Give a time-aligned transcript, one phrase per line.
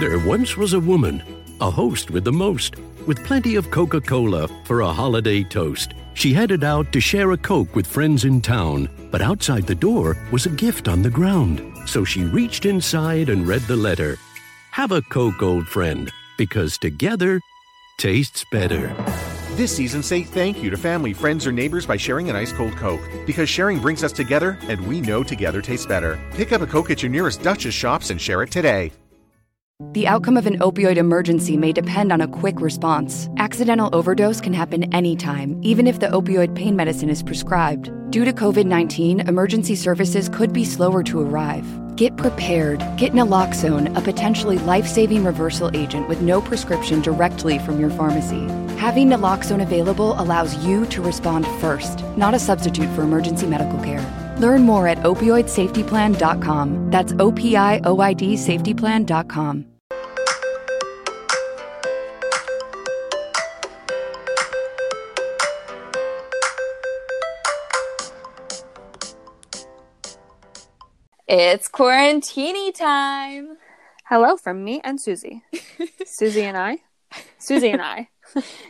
[0.00, 1.22] There once was a woman,
[1.60, 5.92] a host with the most, with plenty of Coca Cola for a holiday toast.
[6.14, 10.16] She headed out to share a Coke with friends in town, but outside the door
[10.32, 11.62] was a gift on the ground.
[11.86, 14.16] So she reached inside and read the letter
[14.72, 17.40] Have a Coke, old friend, because together
[17.98, 18.94] tastes better.
[19.56, 22.74] This season, say thank you to family, friends, or neighbors by sharing an ice cold
[22.76, 23.02] Coke.
[23.26, 26.18] Because sharing brings us together, and we know together tastes better.
[26.32, 28.90] Pick up a Coke at your nearest Duchess shops and share it today.
[29.92, 33.28] The outcome of an opioid emergency may depend on a quick response.
[33.38, 37.90] Accidental overdose can happen anytime, even if the opioid pain medicine is prescribed.
[38.10, 41.66] Due to COVID 19, emergency services could be slower to arrive.
[41.96, 42.78] Get prepared.
[42.98, 48.46] Get naloxone, a potentially life saving reversal agent with no prescription directly from your pharmacy.
[48.76, 54.04] Having naloxone available allows you to respond first, not a substitute for emergency medical care.
[54.38, 56.90] Learn more at opioidsafetyplan.com.
[56.90, 59.69] That's O P I O I D safetyplan.com.
[71.32, 73.56] It's quarantini time.
[74.06, 75.44] Hello from me and Susie.
[76.04, 76.78] Susie and I.
[77.38, 78.08] Susie and I.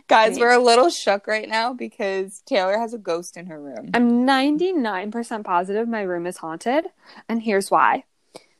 [0.09, 3.89] Guys, we're a little shook right now because Taylor has a ghost in her room.
[3.95, 6.85] I'm 99% positive my room is haunted,
[7.31, 8.05] and here's why.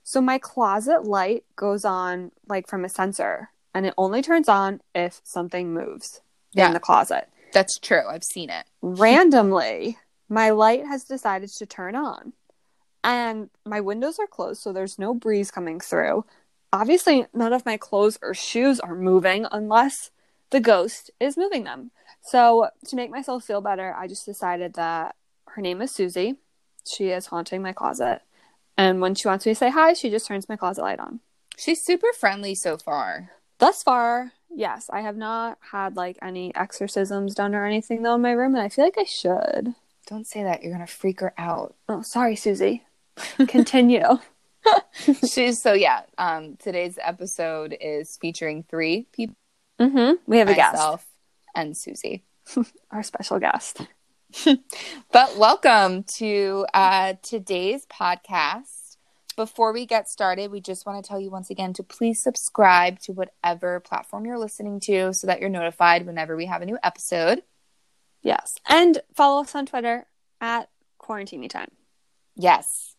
[0.03, 4.81] So, my closet light goes on like from a sensor, and it only turns on
[4.95, 6.23] if something moves
[6.55, 6.69] Yeah.
[6.69, 7.29] in the closet.
[7.53, 8.09] That's true.
[8.09, 8.65] I've seen it.
[8.81, 9.99] Randomly,
[10.31, 12.33] my light has decided to turn on,
[13.03, 16.25] and my windows are closed, so there's no breeze coming through.
[16.73, 20.11] Obviously, none of my clothes or shoes are moving unless
[20.51, 21.91] the ghost is moving them.
[22.23, 25.17] So, to make myself feel better, I just decided that
[25.49, 26.37] her name is Susie.
[26.87, 28.21] She is haunting my closet.
[28.77, 31.21] And when she wants me to say hi, she just turns my closet light on.
[31.57, 33.33] She's super friendly so far.
[33.59, 38.23] Thus far, yes, I have not had like any exorcisms done or anything though in
[38.23, 39.75] my room, and I feel like I should.
[40.07, 40.63] Don't say that.
[40.63, 41.77] You're going to freak her out.
[41.89, 42.85] Oh, sorry, Susie.
[43.49, 44.19] Continue.
[45.31, 46.03] She's so, yeah.
[46.19, 49.37] Um, today's episode is featuring three people
[49.81, 50.15] mm-hmm.
[50.27, 51.07] We have a guest, myself
[51.55, 52.25] and Susie.
[52.91, 53.81] our special guest.
[55.13, 58.97] But welcome to uh, today's podcast.
[59.35, 63.01] Before we get started, we just want to tell you once again to please subscribe
[63.01, 66.79] to whatever platform you're listening to so that you're notified whenever we have a new
[66.83, 67.43] episode.
[68.23, 70.07] Yes, and follow us on Twitter
[70.41, 71.71] at Quarantine Time.
[72.37, 72.90] Yes.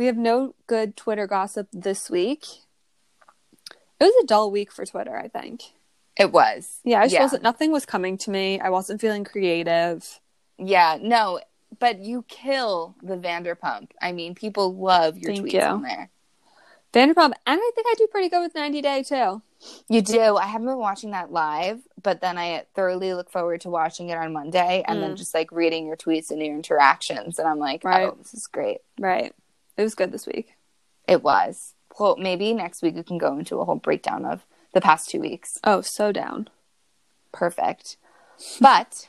[0.00, 2.46] We have no good Twitter gossip this week.
[4.00, 5.60] It was a dull week for Twitter, I think.
[6.16, 6.80] It was.
[6.84, 7.22] Yeah, I just Yeah.
[7.24, 7.42] wasn't.
[7.42, 8.58] Nothing was coming to me.
[8.58, 10.18] I wasn't feeling creative.
[10.56, 11.40] Yeah, no,
[11.78, 13.90] but you kill the Vanderpump.
[14.00, 15.60] I mean, people love your Thank tweets you.
[15.60, 16.08] on there.
[16.94, 19.42] Vanderpump, and I think I do pretty good with 90 Day too.
[19.90, 20.38] You do.
[20.38, 24.16] I haven't been watching that live, but then I thoroughly look forward to watching it
[24.16, 25.18] on Monday and then mm.
[25.18, 27.38] just like reading your tweets and your interactions.
[27.38, 28.08] And I'm like, Right.
[28.08, 28.78] oh, this is great.
[28.98, 29.34] Right.
[29.80, 30.56] It was good this week.
[31.08, 31.72] It was.
[31.98, 35.20] Well, maybe next week we can go into a whole breakdown of the past two
[35.20, 35.58] weeks.
[35.64, 36.50] Oh, so down.
[37.32, 37.96] Perfect.
[38.60, 39.08] But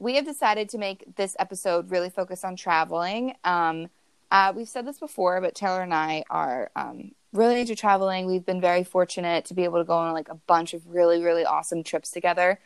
[0.00, 3.34] we have decided to make this episode really focus on traveling.
[3.44, 3.90] Um,
[4.32, 8.26] uh, we've said this before, but Taylor and I are um, really into traveling.
[8.26, 11.22] We've been very fortunate to be able to go on like a bunch of really,
[11.22, 12.58] really awesome trips together.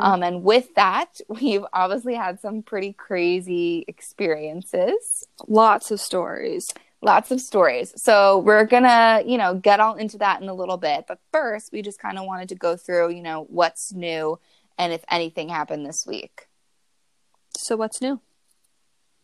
[0.00, 5.26] Um, and with that, we've obviously had some pretty crazy experiences.
[5.48, 6.72] Lots of stories.
[7.02, 7.94] Lots of stories.
[7.96, 11.06] So we're gonna, you know, get all into that in a little bit.
[11.08, 14.38] But first, we just kind of wanted to go through, you know, what's new
[14.76, 16.48] and if anything happened this week.
[17.56, 18.20] So what's new?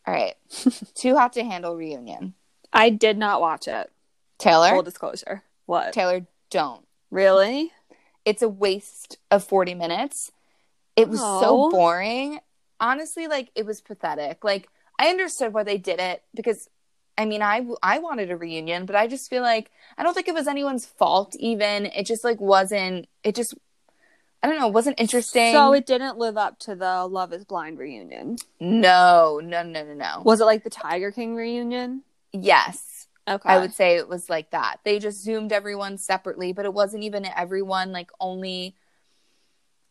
[0.07, 0.35] All right.
[0.95, 2.35] Too Hot to Handle reunion.
[2.73, 3.91] I did not watch it.
[4.39, 4.71] Taylor?
[4.71, 5.43] Full disclosure.
[5.67, 5.93] What?
[5.93, 6.87] Taylor, don't.
[7.11, 7.73] Really?
[8.25, 10.33] It's a waste of 40 minutes.
[10.95, 11.41] It was Aw.
[11.41, 11.71] so oh.
[11.71, 12.41] boring.
[12.79, 14.45] Honestly, like, it was pathetic.
[14.45, 16.69] Like, I understood why they did it because,
[17.19, 20.29] I mean, I, I wanted a reunion, but I just feel like, I don't think
[20.29, 21.87] it was anyone's fault even.
[21.87, 23.55] It just, like, wasn't, it just,
[24.43, 25.53] I don't know, It wasn't interesting.
[25.53, 28.37] So it didn't live up to the Love is Blind reunion.
[28.61, 30.23] no, no, no, no, no.
[30.25, 32.03] Was it like the Tiger King reunion?
[32.33, 32.93] yes.
[33.29, 33.49] Okay.
[33.49, 34.77] I would say it was like that.
[34.85, 37.91] They just zoomed everyone separately, but it wasn't even everyone.
[37.91, 38.77] Like only,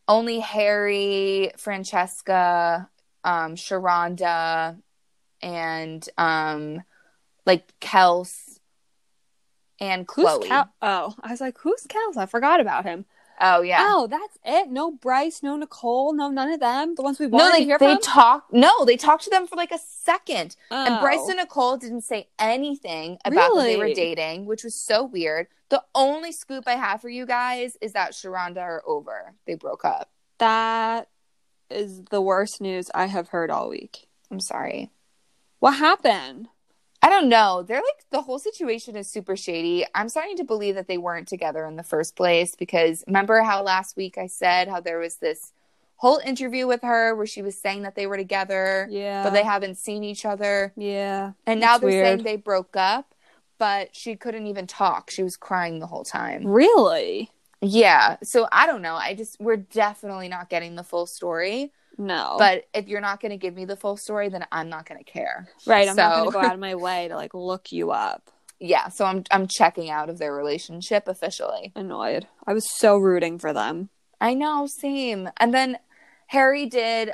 [0.08, 2.88] only Harry, Francesca,
[3.24, 4.80] um, Sharonda,
[5.42, 6.82] and um,
[7.46, 8.58] like Kels
[9.80, 10.48] and Who's Chloe.
[10.82, 12.16] Oh, I was like, who's Kels?
[12.16, 13.04] I forgot about him.
[13.40, 13.78] oh yeah.
[13.82, 14.70] Oh, that's it.
[14.70, 16.94] No Bryce, no Nicole, no none of them.
[16.94, 18.02] The ones we no, wanted they to hear they from.
[18.02, 18.52] talked.
[18.52, 21.00] No, they talked to them for like a second, and Oh.
[21.00, 25.48] Bryce and Nicole didn't say anything about that they were dating, which was so weird.
[25.68, 29.34] The only scoop I have for you guys is that Sharonda are over.
[29.46, 30.10] They broke up.
[30.38, 31.08] That
[31.68, 34.06] is the worst news I have heard all week.
[34.30, 34.90] I'm sorry.
[35.58, 36.48] What happened?
[37.06, 37.62] I don't know.
[37.62, 39.86] They're like the whole situation is super shady.
[39.94, 43.62] I'm starting to believe that they weren't together in the first place because remember how
[43.62, 45.52] last week I said how there was this
[45.98, 49.22] whole interview with her where she was saying that they were together, Yeah.
[49.22, 50.72] but they haven't seen each other.
[50.76, 51.34] Yeah.
[51.46, 53.14] And now they're saying they broke up,
[53.56, 55.08] but she couldn't even talk.
[55.08, 56.44] She was crying the whole time.
[56.44, 57.30] Really?
[57.60, 58.16] Yeah.
[58.24, 58.96] So I don't know.
[58.96, 61.70] I just we're definitely not getting the full story.
[61.98, 62.36] No.
[62.38, 65.02] But if you're not going to give me the full story, then I'm not going
[65.02, 65.48] to care.
[65.66, 68.30] right, I'm not going to go out of my way to like look you up.
[68.58, 71.72] Yeah, so I'm I'm checking out of their relationship officially.
[71.76, 72.26] Annoyed.
[72.46, 73.90] I was so rooting for them.
[74.18, 75.28] I know, same.
[75.36, 75.78] And then
[76.28, 77.12] Harry did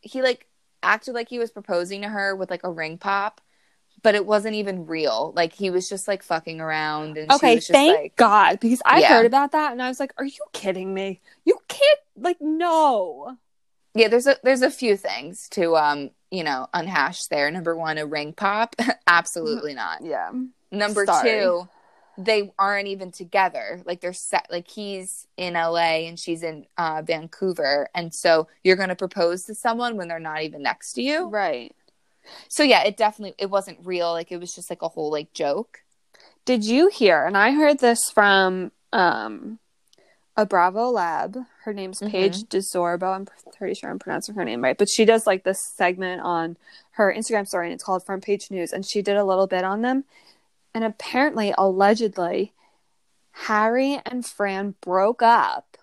[0.00, 0.46] he like
[0.82, 3.40] acted like he was proposing to her with like a ring pop,
[4.02, 5.32] but it wasn't even real.
[5.34, 8.60] Like he was just like fucking around and she Okay, was just thank like God
[8.60, 9.08] because I Yeah.
[9.16, 11.20] heard about that and I was like, "Are you kidding me?
[11.44, 13.36] You can't like no."
[13.98, 17.50] Yeah, there's a there's a few things to um, you know, unhash there.
[17.50, 18.76] Number 1, a ring pop?
[19.06, 20.04] Absolutely not.
[20.04, 20.30] Yeah.
[20.70, 21.30] Number Sorry.
[21.30, 21.68] two,
[22.18, 23.80] they aren't even together.
[23.84, 24.46] Like they're set.
[24.50, 29.44] Like he's in LA and she's in uh, Vancouver, and so you're going to propose
[29.44, 31.28] to someone when they're not even next to you.
[31.28, 31.74] Right.
[32.48, 34.12] So yeah, it definitely it wasn't real.
[34.12, 35.80] Like it was just like a whole like joke.
[36.44, 37.24] Did you hear?
[37.24, 39.58] And I heard this from um
[40.38, 41.36] a Bravo lab.
[41.64, 42.10] Her name's Mhm.
[42.10, 43.14] Paige DeSorbo.
[43.14, 43.26] I'm
[43.56, 44.78] pretty sure I'm pronouncing her name right.
[44.78, 46.56] But she does like this segment on
[46.92, 48.72] her Instagram story and it's called Front Page News.
[48.72, 50.04] And she did a little bit on them.
[50.72, 52.52] And apparently, allegedly,
[53.32, 55.76] Harry and Fran broke up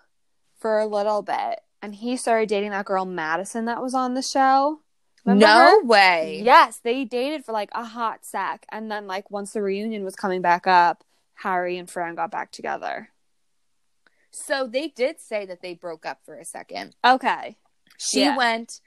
[0.58, 1.60] for a little bit.
[1.82, 4.80] And he started dating that girl Madison that was on the show.
[5.26, 5.84] Remember no her?
[5.84, 6.40] way.
[6.42, 10.14] Yes, they dated for like a hot sec, and then like once the reunion was
[10.14, 11.02] coming back up,
[11.34, 13.10] Harry and Fran got back together.
[14.36, 16.94] So they did say that they broke up for a second.
[17.04, 17.56] Okay.
[17.98, 18.36] She Yeah.
[18.36, 18.80] went.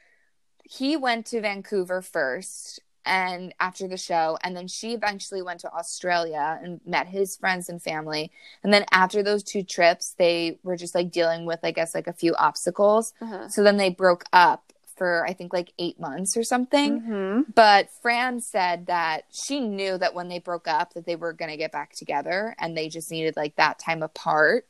[0.64, 5.74] He went to Vancouver first, and after the show, and then she eventually went to
[5.74, 8.32] Australia and met his friends and family.
[8.64, 12.06] And then after those two trips, they were just like dealing with, I guess, like
[12.06, 13.14] a few obstacles.
[13.20, 13.50] Uh-huh.
[13.50, 17.00] So then they broke up for I think like eight months or something.
[17.00, 21.34] hmm But Fran said that she knew that when they broke up that they were
[21.34, 24.68] going to get back together and they just needed like that time apart.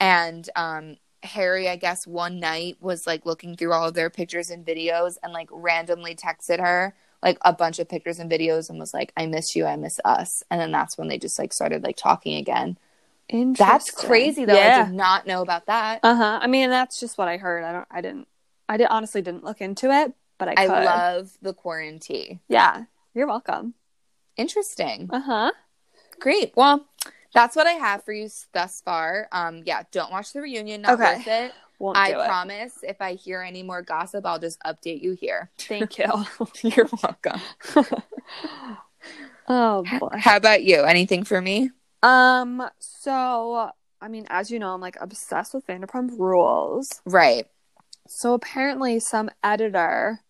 [0.00, 4.50] And um Harry, I guess one night was like looking through all of their pictures
[4.50, 8.78] and videos and like randomly texted her like a bunch of pictures and videos and
[8.78, 10.42] was like, I miss you, I miss us.
[10.50, 12.78] And then that's when they just like started like talking again.
[13.30, 14.58] That's crazy though.
[14.58, 16.00] I did not know about that.
[16.02, 16.38] Uh huh.
[16.40, 17.64] I mean, that's just what I heard.
[17.64, 17.86] I don't.
[17.90, 18.28] I didn't.
[18.68, 20.84] I did honestly didn't look into it, but I I could.
[20.84, 22.40] love the quarantine.
[22.48, 22.84] Yeah.
[23.14, 23.74] You're welcome.
[24.36, 25.10] Interesting.
[25.12, 25.52] Uh huh.
[26.20, 26.52] Great.
[26.56, 26.87] Well,
[27.34, 29.28] that's what I have for you thus far.
[29.32, 30.82] Um, yeah, don't watch the reunion.
[30.82, 31.16] Not Okay.
[31.16, 31.52] worth it.
[31.78, 32.26] Won't I do it.
[32.26, 32.72] promise.
[32.82, 35.50] If I hear any more gossip, I'll just update you here.
[35.58, 36.06] Thank you.
[36.62, 37.40] You're welcome.
[39.48, 40.08] oh boy.
[40.18, 40.82] How about you?
[40.82, 41.70] Anything for me?
[42.02, 42.68] Um.
[42.80, 43.70] So,
[44.00, 47.00] I mean, as you know, I'm like obsessed with Vanderpump Rules.
[47.04, 47.46] Right.
[48.08, 50.20] So apparently, some editor,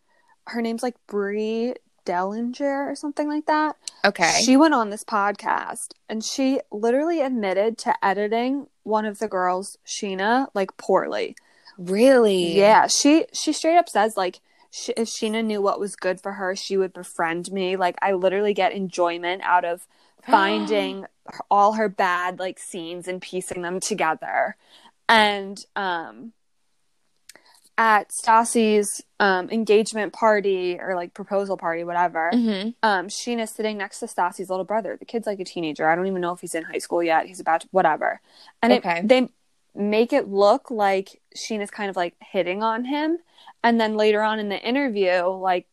[0.49, 1.75] her name's like Brie
[2.09, 3.77] Dellinger or something like that.
[4.05, 4.41] Okay.
[4.43, 9.77] She went on this podcast and she literally admitted to editing one of the girls,
[9.87, 11.37] Scheana, like poorly.
[11.77, 12.57] really?
[12.57, 16.33] Yeah, she she straight up says like sh- if Scheana knew what was good for
[16.33, 17.77] her, she would befriend me.
[17.77, 19.87] Like I literally get enjoyment out of
[20.27, 21.07] finding
[21.51, 24.57] all her bad like scenes and piecing them together.
[25.09, 26.33] And um
[27.79, 34.01] at Stassi's um engagement party or like proposal party, whatever, hmm um Scheana's sitting next
[34.01, 34.97] to Stassi's little brother.
[34.99, 35.89] The kid's like a teenager.
[35.89, 37.27] I don't even know if he's in high school yet.
[37.27, 38.21] He's about to, whatever.
[38.63, 38.99] And Okay.
[39.01, 39.29] it, they
[39.75, 43.19] make it look like Scheana's kind of like hitting on him.
[43.63, 45.67] And then later on in the interview, like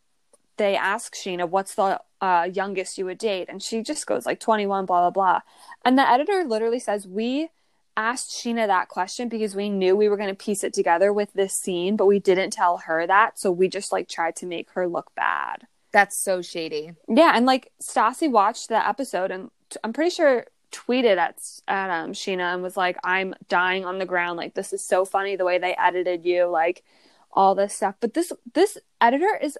[0.57, 3.47] they ask Scheana, what's the uh, youngest you would date?
[3.49, 5.41] And she just goes like 21, blah, blah, blah.
[5.83, 7.49] And the editor literally says, we
[7.97, 11.33] asked Scheana that question because we knew we were going to piece it together with
[11.33, 13.39] this scene, but we didn't tell her that.
[13.39, 15.67] So we just like tried to make her look bad.
[15.91, 16.91] That's so shady.
[17.07, 21.37] Yeah, and like Stassi watched the episode and t- I'm pretty sure tweeted at
[21.67, 24.37] at um Scheana and was like, "I'm dying on the ground.
[24.37, 26.83] Like this is so funny the way they edited you, like
[27.31, 29.57] all this stuff." But this this editor is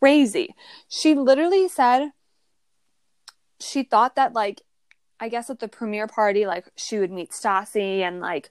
[0.00, 0.54] crazy.
[0.88, 2.10] She literally said
[3.60, 4.62] she thought that like
[5.20, 8.50] I guess at the premiere party, like she would meet Stassi and like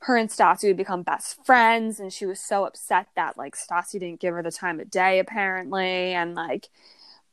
[0.00, 3.98] her and Stassi would become best friends, and she was so upset that like Stassi
[4.00, 6.68] didn't give her the time of day apparently, and like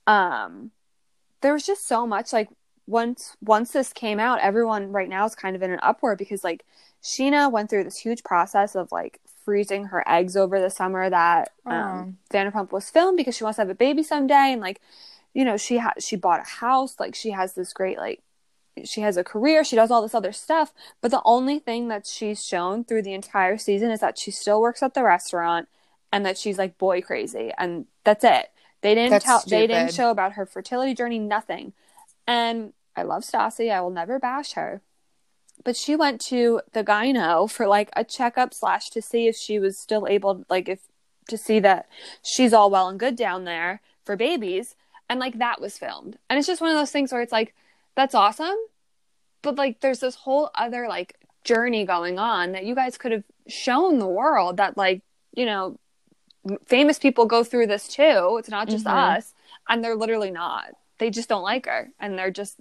[0.07, 0.71] um
[1.41, 2.49] there was just so much like
[2.87, 6.43] once once this came out, everyone right now is kind of in an uproar because
[6.43, 6.65] like
[7.03, 11.51] Scheana went through this huge process of like freezing her eggs over the summer that
[11.65, 14.81] um, Vanderpump was filmed because she wants to have a baby someday, and like
[15.33, 18.21] you know she had she bought a house, like she has this great like
[18.85, 22.05] she has a career, she does all this other stuff, but the only thing that
[22.05, 25.67] she's shown through the entire season is that she still works at the restaurant
[26.11, 28.51] and that she's like boy crazy, and that's it.
[28.81, 29.43] They didn't That's tell.
[29.47, 31.19] They didn't show about her fertility journey.
[31.19, 31.73] Nothing.
[32.27, 33.71] And I love Stassi.
[33.71, 34.81] I will never bash her.
[35.63, 39.59] But she went to the gyno for like a checkup slash to see if she
[39.59, 40.79] was still able, like if
[41.27, 41.87] to see that
[42.23, 44.75] she's all well and good down there for babies.
[45.07, 46.17] And like that was filmed.
[46.29, 47.53] And it's just one of those things where it's like,
[47.95, 48.55] that's awesome.
[49.41, 53.23] But like there's this whole other like journey going on that you guys could have
[53.47, 55.01] shown the world that like,
[55.33, 55.77] you know,
[56.65, 58.37] famous people go through this too.
[58.39, 59.15] It's not just Mhm.
[59.17, 59.33] us.
[59.69, 60.73] And they're literally not.
[60.97, 61.89] They just don't like her.
[61.99, 62.57] And they're just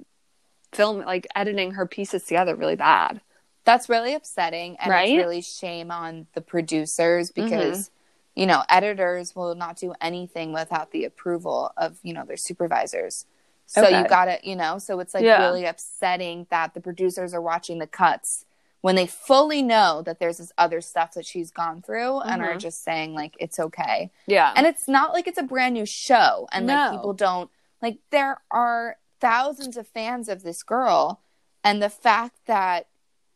[0.72, 3.20] film like editing her pieces together really bad.
[3.64, 5.10] That's really upsetting and Right?
[5.10, 7.90] it's really shame on the producers because
[8.36, 13.26] you know, editors will not do anything without the approval of, you know, their supervisors.
[13.70, 14.00] So Okay.
[14.02, 15.46] you got to, you know, so it's like Yeah.
[15.46, 18.44] really upsetting that the producers are watching the cuts
[18.80, 22.54] when they fully know that there's this other stuff that she's gone through and are
[22.54, 22.58] Mhm.
[22.58, 24.10] just saying like it's okay.
[24.26, 24.52] Yeah.
[24.56, 26.74] And it's not like it's a brand new show and No.
[26.74, 27.48] like people don't
[27.80, 31.20] like there are thousands of fans of this girl
[31.62, 32.88] and the fact that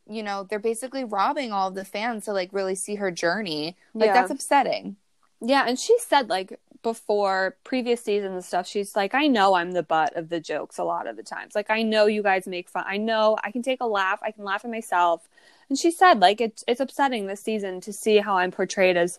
[0.06, 3.76] you know they're basically robbing all of the fans to like really see her journey
[3.94, 4.14] like Yeah.
[4.14, 4.96] that's upsetting
[5.40, 9.72] Yeah, and she said like before previous seasons and stuff, she's like, I know I'm
[9.72, 11.56] the butt of the jokes a lot of the times.
[11.56, 12.84] Like I know you guys make fun.
[12.86, 14.20] I know I can take a laugh.
[14.22, 15.28] I can laugh at myself.
[15.68, 19.18] And she said like it's it's upsetting this season to see how I'm portrayed as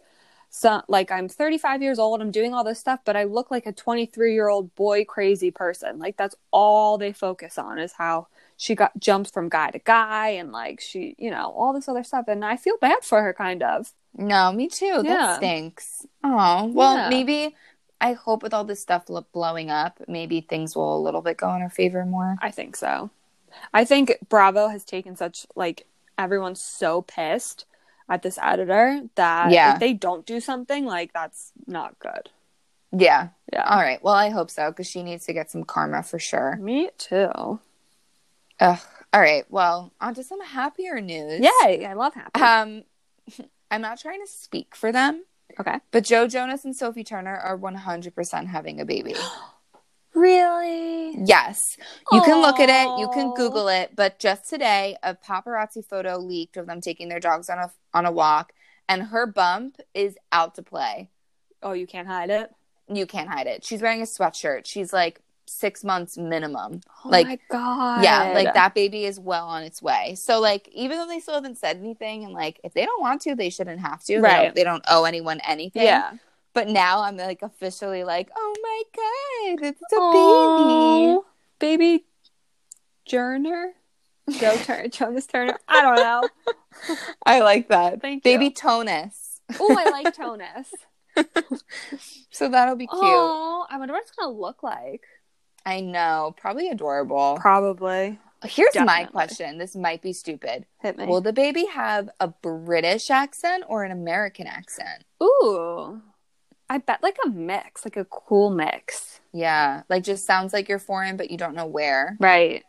[0.87, 2.21] like I'm 35 years old.
[2.21, 5.51] I'm doing all this stuff, but I look like a 23 year old boy crazy
[5.51, 5.99] person.
[5.99, 10.29] Like that's all they focus on is how she got jumps from guy to guy
[10.29, 12.25] and like she you know all this other stuff.
[12.27, 13.93] And I feel bad for her kind of.
[14.17, 15.03] No me too Yeah.
[15.03, 17.09] that stinks oh well Yeah.
[17.09, 17.55] maybe
[18.01, 21.53] i hope with all this stuff blowing up maybe things will a little bit go
[21.53, 23.09] in her favor more I think so.
[23.73, 25.85] I think Bravo has taken such like
[26.17, 27.65] everyone's so pissed
[28.09, 29.73] at this editor that Yeah.
[29.73, 32.29] if they don't do something like that's not good.
[32.91, 33.63] yeah Yeah.
[33.67, 36.55] all right well i hope so because she needs to get some karma for sure
[36.57, 37.59] Me too.
[38.59, 38.79] Ugh.
[39.13, 41.85] all right well on to some happier news Yay!
[41.85, 42.39] I love happy.
[42.41, 42.83] um
[43.71, 45.23] i'm not trying to speak for them
[45.59, 45.79] okay.
[45.91, 49.15] But Joe Jonas and Sophie Turner are 100% having a baby.
[50.17, 51.13] Really?
[51.25, 51.75] Yes.
[52.09, 56.17] You can look at it, you can Google it, but just today a paparazzi photo
[56.17, 58.53] leaked of them taking their dogs on a on a walk
[58.87, 61.09] and her bump is out to play.
[61.61, 62.49] Oh, you can't hide it.
[62.87, 63.65] You can't hide it.
[63.65, 64.65] She's wearing a sweatshirt.
[64.65, 66.81] She's like 6 months minimum.
[67.03, 68.03] Oh Like, my god.
[68.03, 70.15] Yeah, like that baby is well on its way.
[70.15, 73.21] So like even though they still haven't said anything and like if they don't want
[73.23, 74.13] to, they shouldn't have to.
[74.13, 74.45] They Right.
[74.45, 75.83] don't, they don't owe anyone anything.
[75.85, 76.13] Yeah.
[76.53, 81.19] But now I'm like officially like, oh my god, it's a baby.
[81.59, 82.05] Baby
[83.07, 83.73] Turner.
[84.37, 84.87] Joe Turner.
[84.89, 85.57] Jonas Turner.
[85.67, 86.29] I don't know.
[87.25, 88.01] I like that.
[88.01, 88.51] Thank baby you.
[88.51, 89.41] tonus.
[89.59, 90.67] Oh, I like Tonus.
[92.31, 92.93] So that'll be cute.
[92.93, 95.03] Oh, I wonder what it's gonna look like.
[95.65, 97.37] I know, probably adorable.
[97.39, 98.19] Probably.
[98.43, 99.57] Here's my question.
[99.57, 100.65] This might be stupid.
[100.81, 101.05] Hit me.
[101.05, 105.03] Will the baby have a British accent or an American accent?
[105.23, 106.01] Ooh.
[106.69, 109.19] I bet like a mix, like a cool mix.
[109.31, 112.17] Yeah, like just sounds like you're foreign, but you don't know where.
[112.19, 112.63] Right.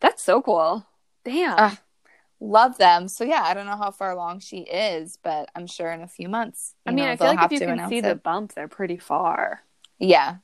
[0.00, 0.86] That's so cool.
[1.24, 1.78] Damn.
[2.40, 3.08] Love them.
[3.08, 6.08] So yeah, I don't know how far along she is, but I'm sure in a
[6.08, 6.74] few months.
[6.84, 9.62] I mean, know, I feel like if you can see the bump, they're pretty far.
[9.98, 10.36] yeah,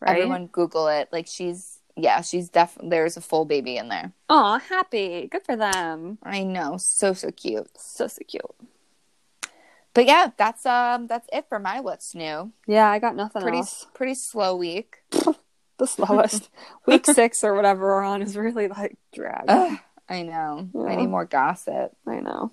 [0.00, 0.10] Right?
[0.16, 1.08] everyone Google it.
[1.12, 4.12] Like she's yeah, she's definitely there's a full baby in there.
[4.28, 5.26] Aw, happy.
[5.30, 6.18] Good for them.
[6.22, 7.68] I know, so so cute.
[7.78, 8.42] So so cute.
[9.94, 12.52] But yeah, that's um that's it for my what's new.
[12.66, 13.86] Yeah, I got nothing Pretty else.
[13.94, 14.98] pretty slow week.
[15.78, 16.50] The slowest.
[16.86, 19.44] Week six or whatever we're on is really like drag.
[19.46, 19.78] Ugh,
[20.08, 20.68] I know.
[20.84, 21.92] I need more gossip.
[22.04, 22.50] I know.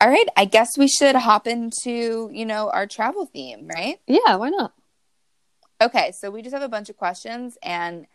[0.00, 4.00] All right, I guess we should hop into, you know, our travel theme, right?
[4.06, 4.72] Yeah, why not?
[5.84, 8.06] Okay, so we just have a bunch of questions and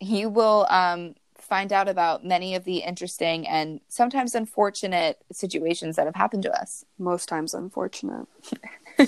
[0.00, 6.06] you will um find out about many of the interesting and sometimes unfortunate situations that
[6.06, 6.84] have happened to us.
[6.98, 8.26] Most times unfortunate.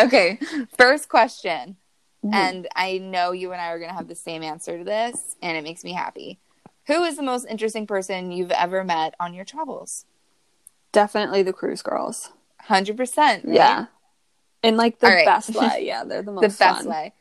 [0.00, 0.38] Okay,
[0.78, 1.76] first question.
[2.24, 2.34] Mhm.
[2.34, 5.36] And I know you and I are going to have the same answer to this,
[5.42, 6.38] and it makes me happy.
[6.86, 10.06] Who is the most interesting person you've ever met on your travels?
[10.92, 12.32] Definitely the cruise girls.
[12.68, 13.18] 100%.
[13.18, 13.42] right?
[13.44, 13.86] Yeah.
[14.62, 15.24] In like the right.
[15.26, 15.82] best way.
[15.86, 16.88] Yeah, they're the most The best fun.
[16.88, 17.12] way.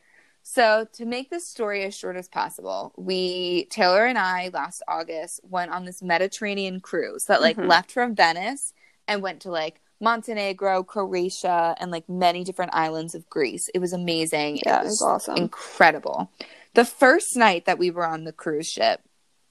[0.52, 5.42] So, to make this story as short as possible, we, Taylor and I, last August,
[5.44, 7.68] went on this Mediterranean cruise that like Mhm.
[7.68, 8.74] left from Venice
[9.08, 13.70] and went to like Montenegro, Croatia, and like many different islands of Greece.
[13.76, 14.58] It was amazing.
[14.66, 15.38] Yeah, it it was was awesome.
[15.38, 16.32] incredible.
[16.74, 19.02] The first night that we were on the cruise ship,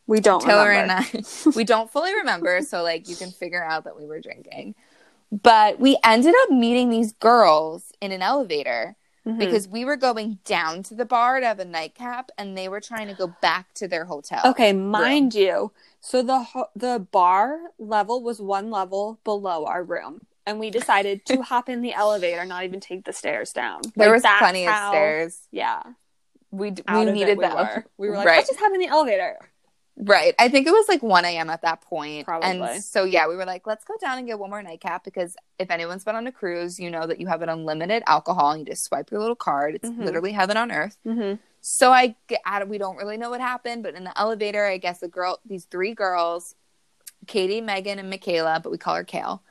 [0.09, 0.95] we don't Taylor remember.
[1.07, 4.19] and I, we don't fully remember, so like you can figure out that we were
[4.21, 4.75] drinking.
[5.31, 8.97] But we ended up meeting these girls in an elevator
[9.27, 9.39] Mhm.
[9.39, 12.81] because we were going down to the bar to have a nightcap, and they were
[12.81, 14.41] trying to go back to their hotel.
[14.45, 20.23] Okay, mind you, so the ho- the bar level was one level below our room,
[20.47, 23.83] and we decided to hop in the elevator, not even take the stairs down.
[23.97, 25.41] there Like, was plenty of stairs.
[25.51, 25.83] Yeah,
[26.51, 27.57] We d- we needed we them.
[27.57, 27.85] Were.
[27.99, 29.39] We were like, right, let's just hop in the elevator.
[29.99, 30.35] Right.
[30.39, 31.51] I think it was like one a.m.
[31.51, 32.49] at that point, Probably.
[32.49, 35.37] and so yeah, we were like, let's go down and get one more nightcap because
[35.59, 38.51] if anyone's been on a cruise, you know that you have an unlimited alcohol.
[38.53, 39.75] and You just swipe your little card.
[39.75, 40.05] It's Mhm.
[40.05, 40.97] literally heaven on earth.
[41.07, 41.37] Mm-hmm.
[41.61, 44.65] So I get out of, we don't really know what happened, but in the elevator,
[44.65, 46.55] I guess the girl, these three girls,
[47.27, 49.43] Katie, Megan, and Michaela, but we call her Kale.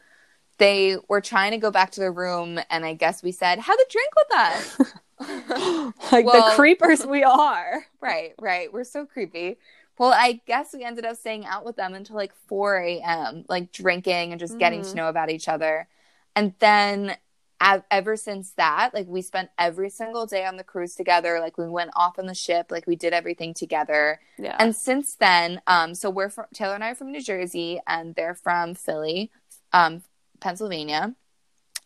[0.57, 3.77] They were trying to go back to their room, and I guess we said, "Have
[3.77, 4.77] a drink with us."
[6.11, 7.85] like Well- the creepers we are.
[8.01, 8.71] right, right.
[8.71, 9.57] We're so creepy.
[9.97, 13.71] Well, I guess we ended up staying out with them until like 4 a.m., like
[13.71, 14.91] drinking and just getting Mhm.
[14.91, 15.87] to know about each other.
[16.35, 17.17] And then
[17.89, 21.39] ever since that, like we spent every single day on the cruise together.
[21.39, 24.19] Like we went off on the ship, like we did everything together.
[24.37, 27.81] Yeah, And since then, um, so we're from Taylor and I are from New Jersey,
[27.87, 29.31] and they're from Philly,
[29.73, 30.03] um,
[30.39, 31.15] Pennsylvania,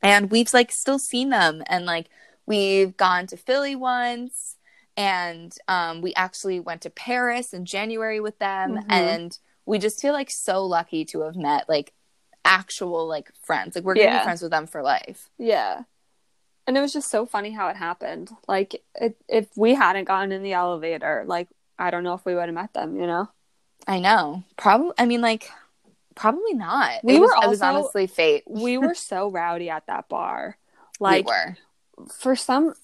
[0.02, 2.08] and we've like still seen them, and like
[2.46, 4.58] we've gone to Philly once,
[4.98, 8.86] and um, we actually went to Paris in January with them, Mhm.
[8.90, 11.94] and we just feel like so lucky to have met like
[12.44, 13.76] actual like friends.
[13.76, 14.20] Like we're gonna Yeah.
[14.20, 15.30] be friends with them for life.
[15.38, 15.84] yeah.
[16.68, 18.30] And it was just so funny how it happened.
[18.48, 22.36] Like, it, if we hadn't gotten in the elevator, like, I don't know if we
[22.36, 22.96] would have met them.
[22.98, 23.30] You know?
[23.88, 24.94] I know, probably.
[24.98, 25.50] I mean, like.
[26.14, 27.04] Probably not.
[27.04, 28.44] We it was, were it was honestly fate.
[28.48, 30.58] We were so rowdy at that bar.
[31.00, 31.58] Like, Like,
[31.98, 32.06] we were.
[32.10, 32.76] for some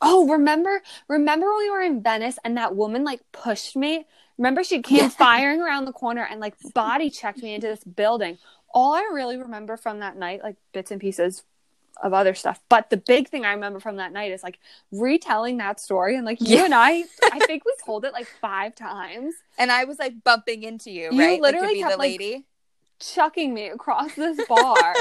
[0.00, 4.06] oh remember remember when we were in venice and that woman like pushed me
[4.36, 5.08] remember she came Yeah.
[5.26, 8.38] firing around the corner and like body checked me into this building
[8.72, 11.42] all i really remember from that night like bits and pieces
[12.00, 14.60] of other stuff but the big thing i remember from that night is like
[14.92, 16.64] retelling that story and like you Yeah.
[16.66, 20.62] and i i think we told it like five times And I was like bumping
[20.62, 21.40] into you, You right?
[21.40, 22.46] literally like, to be kept, the like, lady.
[23.00, 24.94] Chucking me across this bar.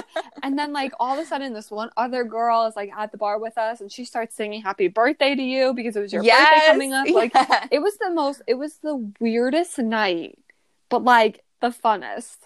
[0.44, 3.18] and then like all of a sudden this one other girl is like at the
[3.18, 6.24] bar with us and she starts singing happy birthday to you because it was your
[6.24, 7.08] birthday coming up.
[7.10, 7.68] Like yeah.
[7.72, 10.40] it was the most it was the weirdest night,
[10.90, 12.38] but like the funnest.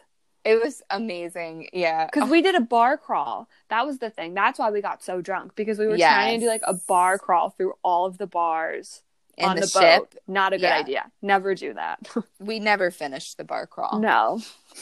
[0.43, 1.69] it was amazing.
[1.73, 2.05] Yeah.
[2.05, 3.47] Because we did a bar crawl.
[3.69, 4.33] That was the thing.
[4.33, 7.17] That's why we got so drunk because we were trying to do like a bar
[7.17, 9.03] crawl through all of the bars
[9.41, 9.99] in on the, the, ship.
[10.11, 10.15] boat.
[10.27, 10.77] Not a good Yeah.
[10.77, 11.11] idea.
[11.21, 11.99] Never do that.
[12.39, 13.99] We never finished the bar crawl.
[13.99, 14.41] no.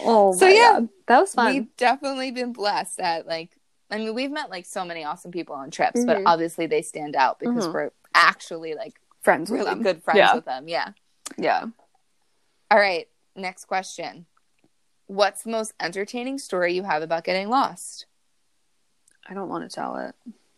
[0.00, 0.88] oh, So, yeah, God.
[1.08, 1.52] that was fun.
[1.52, 3.50] We've definitely been blessed at like
[3.88, 6.22] I mean, we've met like so many awesome people on trips, but Mhm.
[6.26, 7.72] obviously they stand out because Mhm.
[7.72, 9.82] we're actually like friends with really them.
[9.84, 10.34] good friends Yeah.
[10.34, 10.66] with them.
[10.68, 10.88] Yeah.
[11.38, 11.66] Yeah.
[12.68, 13.08] All right.
[13.36, 14.26] Next question.
[15.06, 18.06] What's the most entertaining story you have about getting lost?
[19.28, 20.14] I don't want to tell it.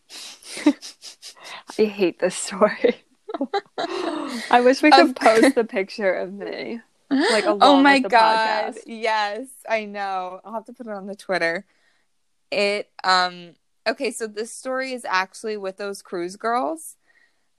[1.78, 2.96] I hate this story.
[3.78, 6.80] I wish we could Of- post the picture of me.
[7.10, 8.74] Like, oh my god.
[8.74, 8.82] podcast.
[8.86, 10.40] Yes, I know.
[10.44, 11.64] I'll have to put it on the Twitter.
[12.50, 13.54] It um
[13.86, 16.96] okay, so this story is actually with those cruise girls.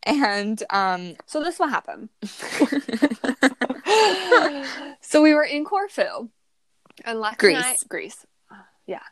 [0.03, 2.09] And um So this will happen.
[5.01, 6.29] so we were in Corfu,
[7.03, 7.57] and Lex Greece.
[7.57, 8.25] I, Greece,
[8.85, 9.03] yeah.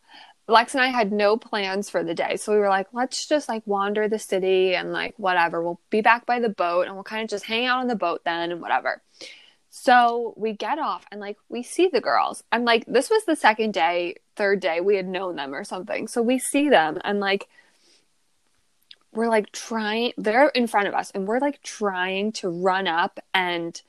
[0.49, 3.49] Lex and I had no plans for the day, so we were like, let's just
[3.49, 5.61] like wander the city and like whatever.
[5.61, 7.95] We'll be back by the boat, and we'll kind of just hang out on the
[7.95, 9.01] boat then and whatever.
[9.69, 12.43] So we get off and like we see the girls.
[12.51, 16.07] And like this was the second day, third day we had known them or something.
[16.07, 17.47] So we see them and like
[19.13, 23.19] we're like trying they're in front of us and we're like trying to run up
[23.33, 23.81] and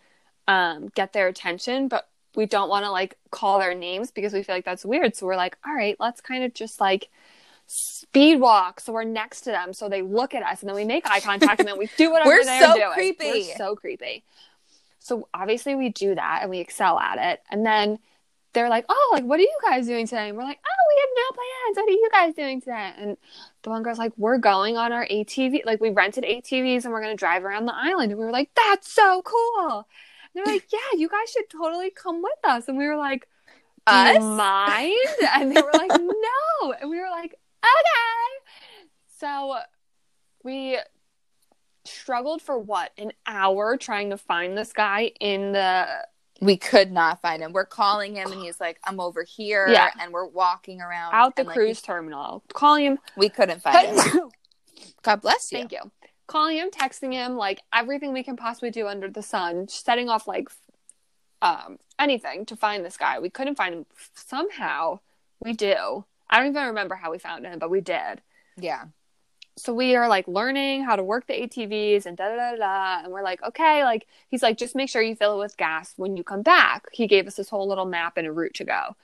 [0.47, 4.43] um get their attention, but we don't want to like call their names because we
[4.43, 5.17] feel like that's weird.
[5.17, 7.09] So we're like, all right, let's kind of just like
[7.71, 10.87] speed walk so we're next to them so they look at us and then we
[10.87, 12.93] make eye contact and then we do whatever We're they're so doing.
[12.95, 13.31] creepy.
[13.49, 14.25] We're so creepy.
[15.01, 17.43] So obviously we do that and we excel at it.
[17.51, 17.99] And then
[18.55, 21.01] they're like, "Oh, like what are you guys doing today?" And we're like, "Oh, we
[21.01, 21.77] have no plans.
[21.77, 23.17] What are you guys doing today?" And
[23.63, 25.67] the one girl's like, "We're going on our ATV.
[25.67, 28.33] Like we rented ATVs and we're going to drive around the island." And we were
[28.33, 29.87] like, "That's so cool."
[30.35, 33.29] They're like, "Yeah, you guys should totally come with us." And we were like,
[33.87, 34.23] "Do you Us?
[34.23, 34.95] mind?"
[35.35, 38.89] And they were like, "No." And we were like, "Okay."
[39.19, 39.57] So
[40.45, 40.79] we
[41.85, 45.87] struggled for what an hour trying to find this guy in the
[46.41, 47.53] We could not find him.
[47.53, 49.91] We're calling him, and he's like, "I'm over here," Yeah.
[50.01, 53.99] and we're walking around out the and, like, cruise terminal calling him We couldn't find
[53.99, 54.31] him.
[55.03, 55.59] God bless you.
[55.59, 55.91] Thank you
[56.29, 60.29] calling him texting him like everything we can possibly do under the sun setting off
[60.29, 60.49] like
[61.43, 65.01] um anything to find this guy we couldn't find him somehow
[65.41, 68.21] we do i don't even remember how we found him but we did
[68.57, 68.85] Yeah.
[69.57, 73.05] so we are like learning how to work the ATVs and da da da da.
[73.05, 75.95] And we're like, okay, like he's like, just make sure you fill it with gas
[75.97, 76.87] when you come back.
[76.93, 78.95] He gave us this whole little map and a route to go.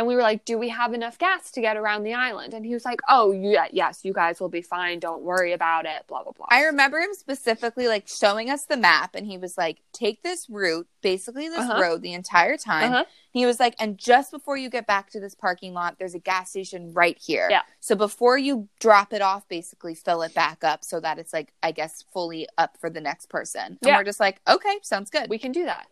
[0.00, 2.54] And we were like, do we have enough gas to get around the island?
[2.54, 4.98] And he was like, oh, yeah, yes, you guys will be fine.
[4.98, 6.06] Don't worry about it.
[6.08, 6.46] Blah, blah, blah.
[6.48, 10.48] I remember him specifically like showing us the map, and he was like, "Take this
[10.48, 11.82] route, basically this Uh-huh.
[11.82, 13.04] road, the entire time." Uh-huh.
[13.30, 16.18] He was like, "And just before you get back to this parking lot, there's a
[16.18, 17.48] gas station right here.
[17.50, 17.60] Yeah.
[17.80, 21.52] So before you drop it off, basically fill it back up so that it's like,
[21.62, 23.98] I guess, fully up for the next person." And Yeah.
[23.98, 25.88] we're just like, "Okay, sounds good." we can do that.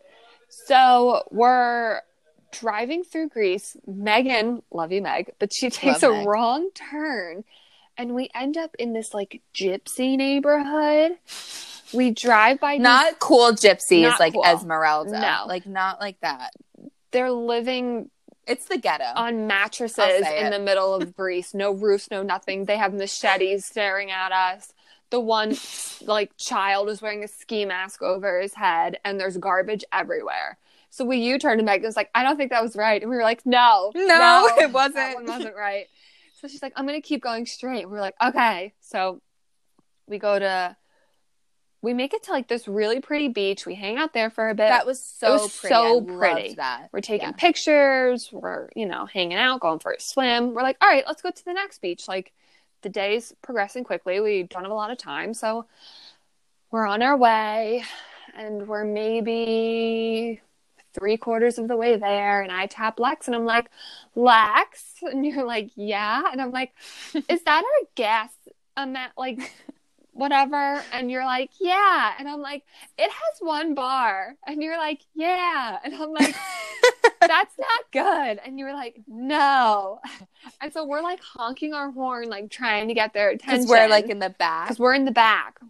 [0.49, 2.01] So we're
[2.53, 3.77] driving through Greece.
[3.87, 6.27] Megan, love you, Meg, but she takes Love a Meg.
[6.27, 7.45] wrong turn
[7.97, 11.19] and we end up in this like gypsy neighborhood.
[11.93, 14.45] We drive by these- not cool gypsies Not like cool.
[14.45, 15.19] Esmeralda.
[15.21, 15.45] No.
[15.47, 16.53] like not like that.
[17.11, 18.11] they're living
[18.47, 19.05] It's the ghetto.
[19.17, 20.51] on mattresses in it.
[20.51, 21.55] the middle of Greece.
[21.55, 22.67] No roofs, no nothing.
[22.67, 24.73] They have machetes staring at us.
[25.11, 25.57] The one
[26.07, 30.59] like child is wearing a ski mask over his head, and there's garbage everywhere.
[30.91, 33.17] So we U-turned and Megan was like, "I don't think that was right," and we
[33.17, 35.87] were like, "No, No, it wasn't." That one wasn't right."
[36.41, 39.21] So she's like, "I'm gonna keep going straight." We are like, "Okay." So
[40.07, 40.77] we go to,
[41.83, 43.67] we make it to like this really pretty beach.
[43.67, 44.69] We hang out there for a bit.
[44.69, 45.75] that was so was pretty.
[45.75, 46.55] so pretty.
[46.55, 47.33] that We're taking Yeah.
[47.37, 48.31] pictures.
[48.33, 50.55] We're, you know, hanging out, going for a swim.
[50.55, 52.09] We're like, all right, let's go to the next beach.
[52.09, 52.33] Like,
[52.83, 54.21] the day's progressing quickly.
[54.21, 55.35] We don't have a lot of time.
[55.35, 55.67] So
[56.71, 57.85] we're on our way
[58.35, 60.41] and we're maybe
[60.95, 62.43] three quarters of the way there.
[62.43, 63.71] And I tap Lex and I'm like,
[64.15, 64.95] Lex?
[65.03, 66.23] And you're like, yeah.
[66.31, 66.73] And I'm like,
[67.29, 68.31] is that our gas
[68.77, 69.13] amount?
[69.17, 69.53] Like,
[70.19, 70.83] whatever.
[70.93, 72.13] And you're like, yeah.
[72.19, 72.65] And I'm like,
[72.99, 74.35] it has one bar.
[74.47, 75.79] And you're like, yeah.
[75.85, 76.35] And I'm like,
[77.21, 78.41] that's not good.
[78.45, 80.01] And you were like, no.
[80.61, 83.63] And so we're like honking our horn, like trying to get their attention.
[83.63, 84.67] because we're like in the back.
[84.67, 85.61] because we're in the back.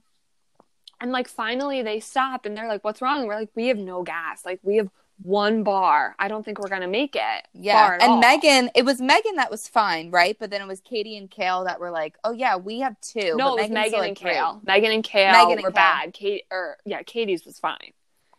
[1.00, 3.20] And like finally they stop and they're like, what's wrong?
[3.20, 4.44] And we're like, we have no gas.
[4.44, 4.88] Like we have
[5.22, 6.14] one bar.
[6.18, 7.48] I don't think we're gonna make it.
[7.52, 10.36] Yeah, and all." Megan, it was Megan that was fine, right?
[10.38, 13.34] But then it was Katie and Kale that were like, "Oh yeah, we have two.
[13.36, 14.30] No, but it was Megan's Megan and three.
[14.30, 14.60] Kale.
[14.64, 15.74] Megan and Kale Megan and were Kale.
[15.74, 16.12] bad.
[16.14, 17.92] Kate or yeah, Katie's was fine.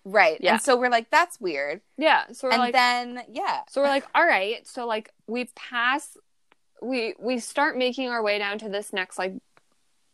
[0.05, 0.37] right?
[0.41, 0.53] Yeah.
[0.53, 2.23] And so we're like, "That's weird." Yeah.
[2.31, 4.65] So we're and like then yeah, So we're like, all right.
[4.67, 6.17] So like we pass,
[6.81, 9.33] we we start making our way down to this next like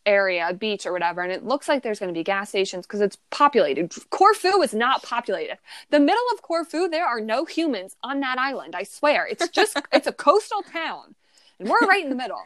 [0.05, 3.01] area, beach or whatever, and it looks like there's going to be gas stations because
[3.01, 3.93] it's populated.
[4.09, 5.57] Corfu is not populated.
[5.89, 8.75] The middle of Corfu, there are no humans on that island.
[8.75, 11.15] I swear, it's just it's a coastal town,
[11.59, 12.41] and we're right in the middle.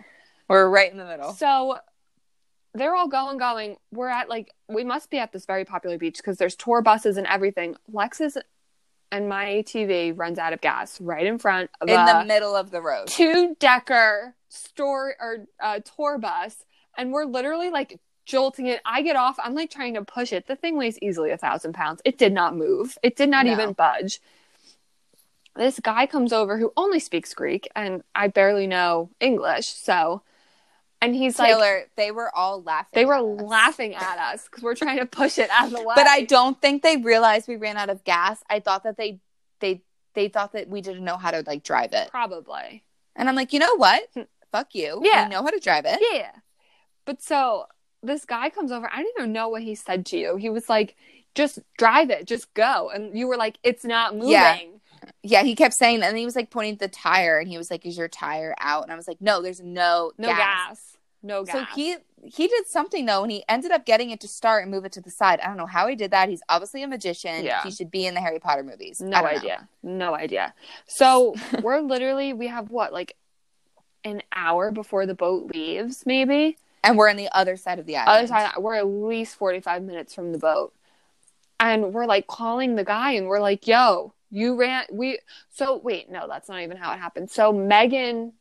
[0.48, 1.34] we're right in the middle.
[1.34, 1.78] So
[2.74, 3.78] they're all going, going.
[3.91, 7.17] We're at like we must be at this very popular beach because there's tour buses
[7.17, 7.76] and everything.
[7.91, 8.38] Lexus
[9.12, 12.69] and my ATV runs out of gas right in front of In the middle of
[12.72, 13.08] the road.
[13.08, 16.63] two decker store or uh, tour bus,
[16.99, 18.81] and we're literally like jolting it.
[18.85, 19.38] I get off.
[19.43, 20.45] I'm like trying to push it.
[20.47, 22.01] The thing weighs easily a thousand pounds.
[22.05, 22.97] It did not move.
[23.01, 23.53] It did not No.
[23.53, 24.19] even budge.
[25.55, 29.67] This guy comes over who only speaks Greek, and I barely know English.
[29.67, 30.21] So,
[31.01, 32.91] and he's like, Taylor, they were all laughing.
[32.93, 33.41] they were us.
[33.41, 35.95] laughing at us because we're trying to push it out of the way.
[35.95, 38.41] But I don't think they realized we ran out of gas.
[38.49, 39.19] I thought that they
[39.59, 39.81] they
[40.13, 42.09] they thought that we didn't know how to like drive it.
[42.09, 42.83] probably.
[43.15, 44.03] And I'm like, you know what?
[44.13, 44.21] Hmm.
[44.51, 45.01] Fuck you.
[45.03, 45.25] Yeah.
[45.25, 45.99] We know how to drive it.
[46.13, 46.31] Yeah.
[47.10, 47.65] But so
[48.04, 48.88] this guy comes over.
[48.93, 50.36] I don't even know what he said to you.
[50.36, 50.95] He was like,
[51.34, 52.91] just drive it, just go.
[52.93, 54.30] And you were like, it's not moving.
[54.30, 54.60] Yeah.
[55.24, 57.58] Yeah, he kept saying that, and he was like pointing at the tire, and he
[57.58, 60.98] was like, "Is your tire out?" And I was like, "No, there's no No gas.
[61.24, 61.56] No gas.
[61.56, 61.95] So he
[62.26, 64.91] he did something though, and he ended up getting it to start and move it
[64.91, 65.39] to the side.
[65.39, 66.30] I don't know how he did that.
[66.30, 67.43] He's obviously a magician.
[67.43, 67.63] Yeah.
[67.63, 69.00] he should be in the Harry Potter movies.
[69.00, 69.38] no I don't know.
[69.39, 69.69] idea.
[69.82, 70.54] No idea.
[70.86, 73.15] So we're literally we have what, like
[74.04, 76.58] an hour before the boat leaves, maybe?
[76.84, 78.18] And we're on the other side of the island.
[78.18, 80.74] Other side we're at least forty five minutes from the boat.
[81.60, 86.10] And we're like calling the guy and we're like, yo, you ran we so wait,
[86.10, 87.30] no, that's not even how it happened.
[87.30, 88.34] So Megan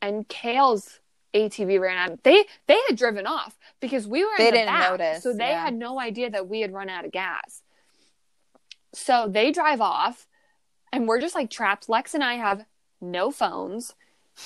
[0.00, 1.00] and Kale's
[1.34, 2.22] ATV ran out.
[2.22, 5.32] They they had driven off because we were in They the didn't back, notice, So
[5.32, 5.64] they yeah.
[5.64, 7.62] had no idea that we had run out of gas.
[8.92, 10.28] So they drive off
[10.92, 11.88] and we're just like trapped.
[11.88, 12.64] Lex and I have
[13.00, 13.94] no phones,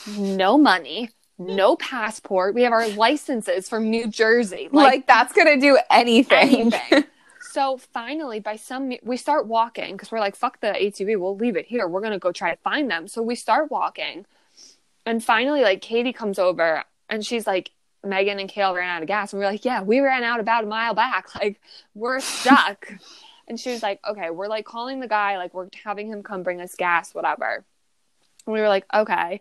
[0.07, 2.55] no money, no passport.
[2.55, 4.68] We have our licenses from New Jersey.
[4.72, 6.72] Like, that's gonna do anything.
[6.72, 7.05] anything.
[7.40, 11.57] so finally, by some, we start walking because we're like, fuck the ATV, we'll leave
[11.57, 11.87] it here.
[11.87, 13.07] We're gonna go try to find them.
[13.09, 14.27] So we start walking,
[15.07, 17.70] and finally, like Katie comes over and she's like,
[18.05, 20.40] Megan and Kale ran out of gas, and we are like, yeah, we ran out
[20.40, 21.29] about a mile back.
[21.35, 21.61] Like
[21.94, 22.92] we're stuck.
[23.46, 26.42] and she was like, okay, we're like calling the guy, like we're having him come
[26.42, 27.64] bring us gas, whatever.
[28.46, 29.40] And we were like, okay.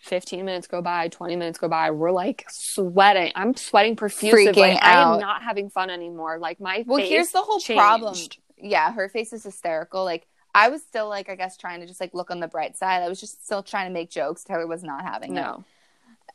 [0.00, 1.90] 15 minutes go by, 20 minutes go by.
[1.90, 3.32] We're like sweating.
[3.34, 4.46] I'm sweating profusely.
[4.46, 6.38] Freaking I am not having fun anymore.
[6.38, 7.78] Like my Well, here's the whole changed.
[7.78, 8.14] problem.
[8.58, 10.04] Yeah, her face is hysterical.
[10.04, 12.76] Like I was still like, I guess, trying to just like look on the bright
[12.76, 13.02] side.
[13.02, 14.44] I was just still trying to make jokes.
[14.44, 15.40] Taylor was not having it.
[15.40, 15.64] No.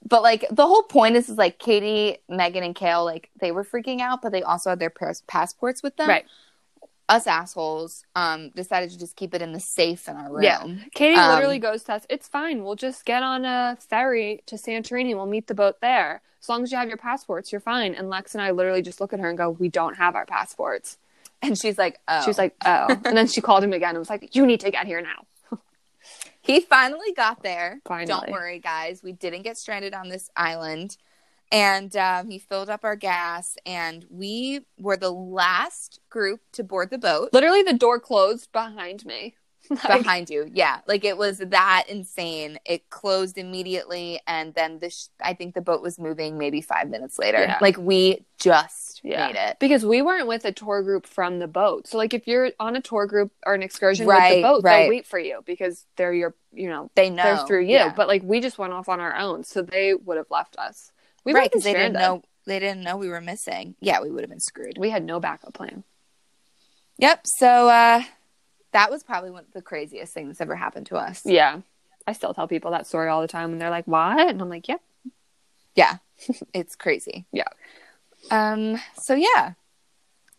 [0.08, 3.64] But like the whole point is, is like Katie, Megan, and Kale, like they were
[3.64, 4.92] freaking out, but they also had their
[5.28, 6.10] passports with them.
[6.10, 6.26] Right.
[7.12, 10.44] Us assholes um decided to just keep it in the safe in our room.
[10.44, 10.66] Yeah.
[10.94, 12.64] Katie Um, literally goes to us, it's fine.
[12.64, 15.14] We'll just get on a ferry to Santorini.
[15.16, 16.22] We'll meet the boat there.
[16.42, 17.94] As long as you have your passports, you're fine.
[17.94, 20.26] And Lex and I literally just look at her and go, we don't have our
[20.26, 20.98] passports.
[21.44, 22.22] And she's like, oh.
[22.24, 22.88] She was like, oh.
[23.06, 25.26] and then she called him again and was like, you need to get here now.
[26.44, 27.82] He finally got there.
[27.88, 28.08] Finally.
[28.08, 29.04] Don't worry, guys.
[29.04, 30.98] We didn't get stranded on this island.
[31.52, 36.90] And um, he filled up our gas, and we were the last group to board
[36.90, 39.36] the boat Literally, the door closed behind me.
[39.70, 40.50] Like, behind you.
[40.54, 42.60] Yeah, like it was that insane.
[42.66, 46.90] It closed immediately, and then the sh- I think the boat was moving maybe five
[46.90, 47.40] minutes later.
[47.40, 47.58] Yeah.
[47.62, 49.28] Like we just Yeah.
[49.28, 49.60] made it.
[49.60, 51.88] Because we weren't with a tour group from the boat.
[51.88, 54.82] So, like, if you're on a tour group or an excursion with the boat, right.
[54.84, 57.76] they'll wait for you because they're your, you know, They know they're through you.
[57.76, 57.94] Yeah.
[57.96, 59.44] But, like, we just went off on our own.
[59.44, 60.91] So they would have left us.
[61.24, 63.76] We right because they didn't know they didn't know we were missing.
[63.80, 64.78] Yeah, we would have been screwed.
[64.78, 65.84] We had no backup plan.
[66.98, 67.22] Yep.
[67.26, 68.04] So uh,
[68.74, 71.22] that was probably one of the craziest things that's ever happened to us.
[71.26, 71.62] Yeah.
[72.08, 74.30] I still tell people that story all the time and they're like, what?
[74.30, 74.78] And I'm like, yeah.
[75.76, 75.98] Yeah,
[76.54, 77.26] it's crazy.
[77.32, 77.48] Yeah.
[78.30, 78.80] Um.
[79.02, 79.54] So yeah,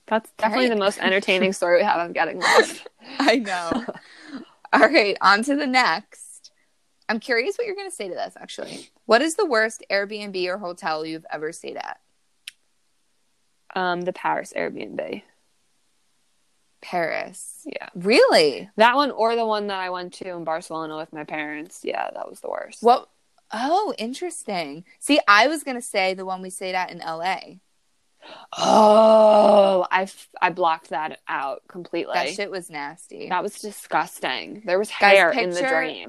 [0.07, 0.75] That's definitely right.
[0.75, 2.87] the most entertaining story we have of getting lost.
[3.19, 3.85] I know.
[4.73, 6.32] All right, on to the next.
[7.09, 8.35] I'm curious what you're going to say to this.
[8.41, 11.99] Actually, what is the worst Airbnb or hotel you've ever stayed at?
[13.75, 15.23] um, the Paris Airbnb.
[16.83, 17.63] Paris.
[17.65, 17.89] Yeah.
[17.95, 18.69] Really?
[18.77, 21.81] That one or the one that I went to in Barcelona with my parents.
[21.85, 22.83] Yeah, that was the worst.
[22.83, 23.09] What?
[23.53, 24.85] Oh, interesting.
[24.99, 27.39] See, I was going to say the one we stayed at in LA.
[28.57, 32.15] Oh, I, f- I blocked that out completely.
[32.15, 33.29] That shit was nasty.
[33.29, 34.63] That was disgusting.
[34.65, 36.09] There was Guys, hair in the picture- drain.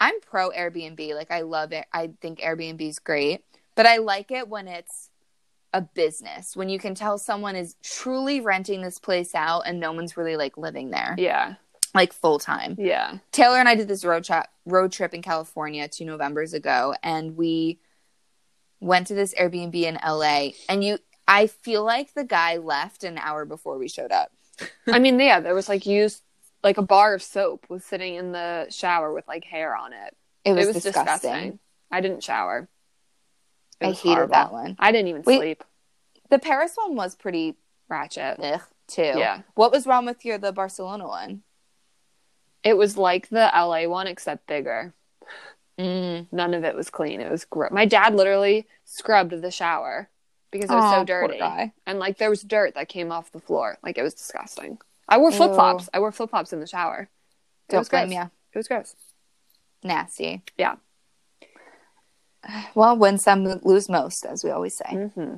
[0.00, 1.14] I'm pro Airbnb.
[1.14, 1.84] Like I love it.
[1.92, 5.10] I think Airbnb is great, but I like it when it's
[5.72, 9.92] a business when you can tell someone is truly renting this place out and no
[9.92, 11.54] one's really like living there Yeah,
[11.94, 12.74] like full time.
[12.76, 13.18] yeah.
[13.30, 17.36] Taylor and I did this road trip road trip in California two Novembers ago, and
[17.36, 17.78] we
[18.80, 20.48] went to this Airbnb in LA.
[20.68, 24.32] And you, I feel like the guy left an hour before we showed up.
[24.88, 26.22] I mean, yeah, there was like used
[26.62, 30.16] like a bar of soap was sitting in the shower with like hair on it.
[30.44, 31.04] It was, it was disgusting.
[31.04, 31.58] disgusting.
[31.90, 32.68] I didn't shower.
[33.80, 34.32] I hated horrible.
[34.32, 34.76] that one.
[34.78, 35.64] I didn't even sleep.
[36.28, 37.56] The Paris one was pretty
[37.88, 38.38] Ratchet.
[38.40, 39.02] ugh, too.
[39.02, 39.42] Yeah.
[39.54, 41.42] What was wrong with your the Barcelona one?
[42.62, 44.94] It was like the LA one except bigger.
[45.78, 46.26] Mm.
[46.30, 47.20] None of it was clean.
[47.20, 47.72] It was gross.
[47.72, 50.10] My dad literally scrubbed the shower
[50.50, 51.40] because it was so dirty.
[51.86, 53.78] And like there was dirt that came off the floor.
[53.82, 54.78] Like it was disgusting.
[55.10, 55.88] I wore flip flops.
[55.92, 57.08] I wore flip flops in the shower.
[57.68, 58.14] It Don't was blame gross.
[58.14, 58.26] ya.
[58.52, 58.94] It was gross.
[59.82, 60.42] Nasty.
[60.56, 60.76] Yeah.
[62.74, 65.10] Well, win some, lose most, as we always say.
[65.14, 65.34] hmm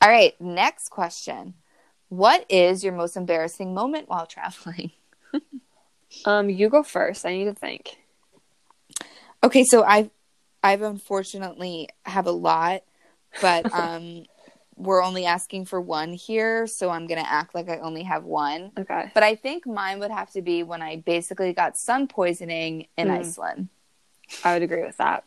[0.00, 1.54] All right, next question.
[2.08, 4.92] What is your most embarrassing moment while traveling?
[6.24, 7.24] Um, you go first.
[7.24, 7.96] I need to think.
[9.44, 10.10] Okay, so I've
[10.60, 12.82] I've unfortunately have a lot,
[13.40, 14.24] but um
[14.80, 18.72] we're only asking for one here, so I'm gonna act like I only have one.
[18.78, 19.10] Okay.
[19.14, 23.08] But I think mine would have to be when I basically got sun poisoning in
[23.08, 23.18] Mm.
[23.18, 23.68] Iceland.
[24.44, 25.24] I would agree with that.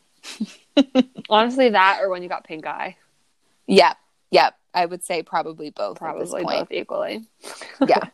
[1.28, 2.96] Honestly, that or when you got pink eye.
[3.66, 3.96] Yep,
[4.30, 4.58] yep.
[4.74, 5.98] I would say probably both.
[5.98, 7.24] Probably both equally.
[7.86, 8.04] yeah.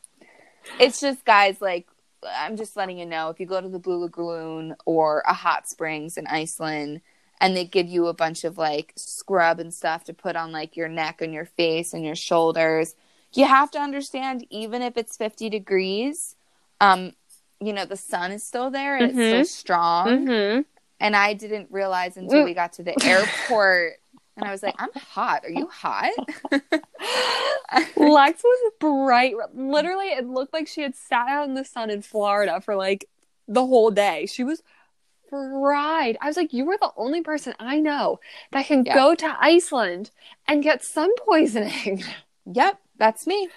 [0.79, 1.89] It's just guys like
[2.37, 5.67] I'm just letting you know if you go to the Blue Lagoon or a hot
[5.67, 7.01] springs in Iceland
[7.41, 10.77] and they give you a bunch of like scrub and stuff to put on like
[10.77, 12.95] your neck and your face and your shoulders,
[13.33, 16.37] you have to understand even if it's 50 degrees,
[16.81, 17.13] um
[17.61, 20.63] you know the sun is still there and it's still strong Mm-hmm.
[20.99, 23.95] and I didn't realize until we got to the airport
[24.37, 25.45] and I was like I'm hot.
[25.45, 26.11] Are you hot?
[27.97, 29.35] Lex was bright.
[29.55, 33.07] Literally, it looked like she had sat out in the sun in Florida for like
[33.47, 34.27] the whole day.
[34.27, 34.63] She was
[35.31, 36.19] fried.
[36.21, 38.21] I was like, you were the only person I know
[38.53, 38.95] that can Yeah.
[38.95, 40.11] go to Iceland
[40.49, 42.03] and get sun poisoning.
[42.47, 43.49] Yep, that's me.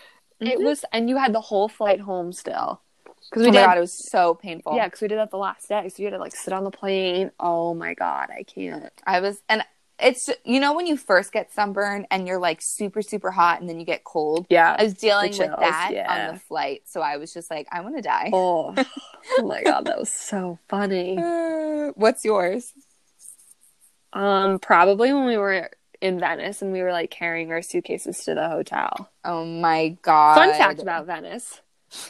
[0.43, 0.63] It mm-hmm.
[0.63, 2.81] was, and you had the whole flight home still.
[3.29, 4.73] Because Oh we my did, god, it was so painful.
[4.75, 5.89] yeah, because we did that the last day.
[5.89, 7.31] So you had to like sit on the plane.
[7.39, 8.91] Oh my god, I can't.
[9.05, 9.63] I was, and
[10.03, 13.69] it's you know when you first get sunburn and you're like super super hot and
[13.69, 14.45] then you get cold.
[14.49, 14.75] Yeah.
[14.77, 16.27] I was dealing with that yeah.
[16.27, 18.29] on the flight, so I was just like, I want to die.
[18.33, 18.75] Oh,
[19.37, 21.17] oh my god, that was so funny.
[21.17, 22.73] Uh, What's yours?
[24.11, 28.35] Um, probably when we were in Venice and we were like carrying our suitcases to
[28.35, 29.09] the hotel.
[29.23, 30.35] Oh my god!
[30.35, 31.61] Fun fact about Venice.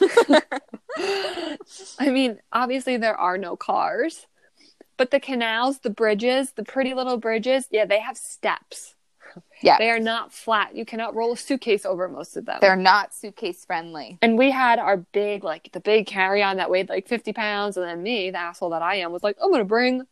[1.98, 4.26] I mean, obviously there are no cars,
[4.96, 8.94] but the canals, the bridges, the pretty little bridges, yeah, they have steps.
[9.62, 9.78] Yeah.
[9.78, 10.76] They are not flat.
[10.76, 12.58] You cannot roll a suitcase over most of them.
[12.60, 14.18] they're not suitcase friendly.
[14.22, 17.76] and we had our big, like the big carry on that weighed like 50 pounds.
[17.76, 20.06] And then me, the asshole that I am, was like, I'm going to bring,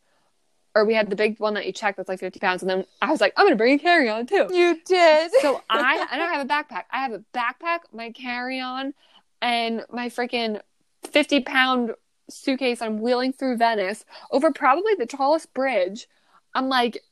[0.75, 2.63] or we had the big one that you check that's like 50 pounds.
[2.63, 4.49] And then I was like, I'm going to bring a carry on too.
[4.51, 5.31] You did.
[5.41, 6.85] So I, I don't have a backpack.
[6.91, 8.95] I have a backpack, my carry on,
[9.41, 10.61] and my freaking
[11.05, 11.95] 50 pound
[12.33, 12.83] suitcase.
[12.83, 16.09] I'm wheeling through Venice over probably the tallest bridge.
[16.55, 17.03] I'm like,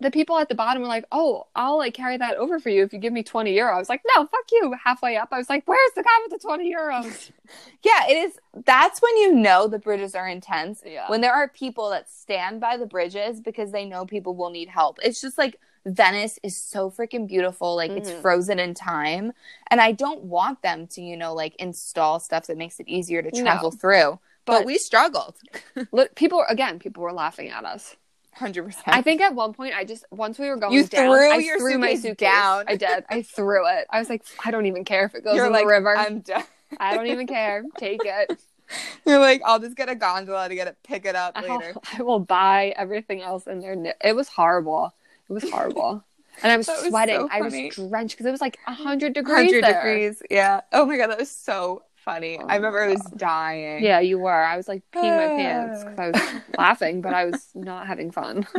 [0.00, 2.82] the people at the bottom were like, "Oh, I'll like carry that over for you
[2.82, 5.38] if you give me twenty euro." I was like, "No, fuck you." Halfway up, I
[5.38, 7.30] was like, "Where's the guy with the twenty euros?"
[7.82, 8.38] yeah, it is.
[8.64, 10.82] That's when you know the bridges are intense.
[10.84, 11.08] Yeah.
[11.08, 14.68] When there are people that stand by the bridges because they know people will need
[14.68, 14.98] help.
[15.02, 17.76] It's just like Venice is so freaking beautiful.
[17.76, 18.22] Like it's Mhm.
[18.22, 19.32] frozen in time.
[19.70, 23.22] And I don't want them to, you know, like install stuff that makes it easier
[23.22, 23.76] to travel No.
[23.76, 24.18] through.
[24.46, 25.36] But, But- we struggled.
[25.92, 27.96] Look, people again, people were laughing at us.
[28.38, 28.82] 100%.
[28.86, 31.36] I think at one point, I just once we were going You down, threw I
[31.36, 32.64] your threw my suitcase suitcase down.
[32.66, 33.04] I did.
[33.08, 33.86] I threw it.
[33.90, 35.96] I was like, I don't even care if it goes You're in like, the river.
[35.96, 36.42] I'm done.
[36.80, 37.62] I don't even care.
[37.78, 38.36] Take it.
[39.06, 41.74] You're like, I'll just get a gondola to get it, pick it up I'll- later.
[41.98, 43.94] I will buy everything else in there.
[44.02, 44.92] It was horrible.
[45.28, 46.04] It was horrible.
[46.42, 47.14] And I was was sweating.
[47.14, 49.52] so I was drenched because it was like 100 degrees.
[49.52, 49.74] 100 there.
[49.74, 50.20] degrees.
[50.28, 50.62] Yeah.
[50.72, 52.40] Oh my God, that was so funny.
[52.40, 53.84] Oh I remember I was dying.
[53.84, 54.32] Yeah, you were.
[54.32, 58.10] I was like peeing my pants because I was laughing, but I was not having
[58.10, 58.48] fun.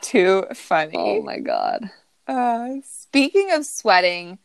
[0.00, 0.96] Too funny.
[0.96, 1.90] Oh my god.
[2.28, 4.38] Uh, speaking of sweating,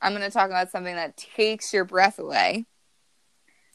[0.00, 2.66] I'm going to talk about something that takes your breath away.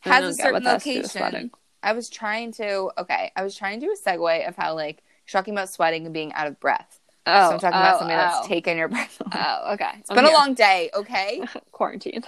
[0.02, 1.52] Has a certain what that's to do with location.
[1.84, 5.04] I was trying to, okay, I was trying to do a segue of how, like,
[5.26, 7.00] you're talking about sweating and being out of breath.
[7.26, 8.20] Oh, so I'm oh, talking about oh, something oh.
[8.20, 9.32] that's taken your breath away.
[9.36, 9.92] Oh, okay.
[10.00, 11.44] It's been a long day, okay?
[11.72, 12.24] quarantine.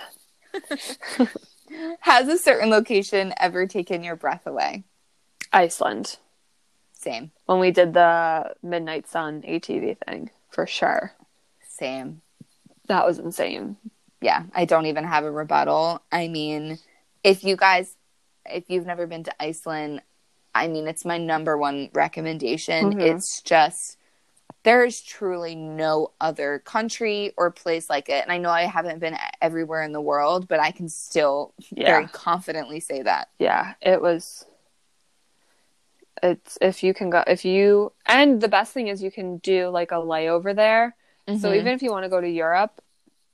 [2.00, 4.86] Has a certain location ever taken your breath away?
[5.54, 6.18] Iceland.
[6.94, 7.32] Same.
[7.46, 11.14] When we did the Midnight Sun ATV thing, for sure.
[11.68, 12.22] Same.
[12.88, 13.78] That was insane.
[14.22, 16.02] yeah, I don't even have a rebuttal.
[16.12, 16.80] I mean,
[17.24, 17.96] if you guys,
[18.46, 20.02] if you've never been to Iceland,
[20.58, 22.93] I mean, it's my number one recommendation.
[22.93, 23.02] Mhm.
[23.02, 23.98] It's just,
[24.63, 28.24] there is truly no other country or place like it.
[28.24, 32.08] And I know I haven't been everywhere in the world, but I can still very
[32.08, 33.30] confidently say that.
[33.39, 34.46] Yeah, it was.
[36.24, 39.70] It's if you can go if you and the best thing is you can do
[39.70, 40.96] like a layover there.
[41.28, 41.58] So Mhm.
[41.58, 42.82] even if you want to go to Europe,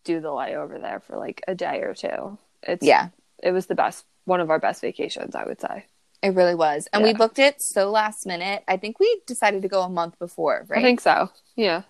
[0.03, 2.37] do the layover there for like a day or two.
[2.61, 3.09] It's yeah,
[3.41, 5.85] it was the best one of our best vacations, I would say.
[6.23, 6.87] It really was.
[6.93, 7.17] And we Yeah.
[7.17, 8.63] booked it so last minute.
[8.67, 10.79] I think we decided to go a month before, right?
[10.79, 11.29] I think so.
[11.55, 11.83] Yeah.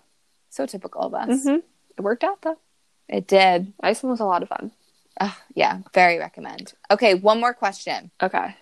[0.50, 1.42] so typical of us.
[1.44, 1.56] hmm
[1.96, 2.58] It worked out though.
[3.08, 3.72] It did.
[3.80, 4.70] Iceland was a lot of fun.
[5.20, 6.74] Ugh, yeah, very recommend.
[6.90, 8.10] Okay, one more question.
[8.22, 8.56] Okay.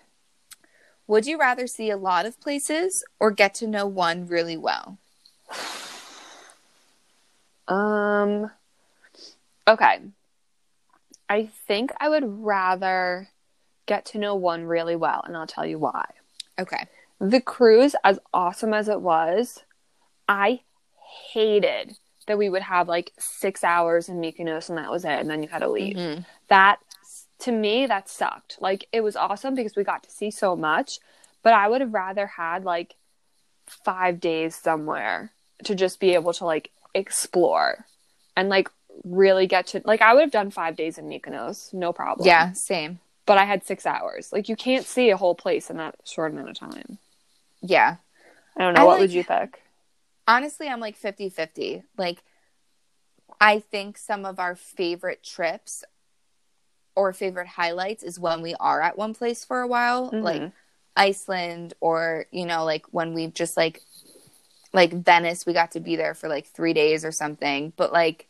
[1.07, 4.97] Would you rather see a lot of places or get to know one really well?
[7.67, 8.49] Um
[9.67, 10.01] okay.
[11.29, 13.29] I think I would rather
[13.85, 16.05] get to know one really well and I'll tell you why.
[16.59, 16.87] Okay.
[17.19, 19.63] The cruise as awesome as it was,
[20.27, 20.61] I
[21.31, 25.29] hated that we would have like 6 hours in Mykonos and that was it and
[25.29, 25.97] then you had to leave.
[25.97, 26.25] Mhm.
[26.47, 26.79] That
[27.39, 28.57] to me that sucked.
[28.61, 30.99] Like it was awesome because we got to see so much,
[31.41, 32.95] but I would have rather had like
[33.65, 35.31] 5 days somewhere
[35.65, 37.85] to just be able to like explore
[38.35, 38.69] and like
[39.03, 42.27] really get to like I would have done 5 days in Mykonos, no problem.
[42.27, 42.99] Yeah, same.
[43.25, 44.31] But I had 6 hours.
[44.33, 46.97] Like you can't see a whole place in that short amount of time.
[47.61, 47.95] Yeah.
[48.57, 49.61] I don't know I what like- would you pick?
[50.27, 51.83] Honestly, I'm like 50 50.
[51.97, 52.23] Like,
[53.41, 55.83] I think some of our favorite trips
[56.95, 60.21] or favorite highlights is when we are at one place for a while, Mhm.
[60.21, 60.51] like
[60.95, 63.81] Iceland, or, you know, like when we've just like,
[64.71, 67.73] like Venice, we got to be there for like three days or something.
[67.75, 68.27] But like,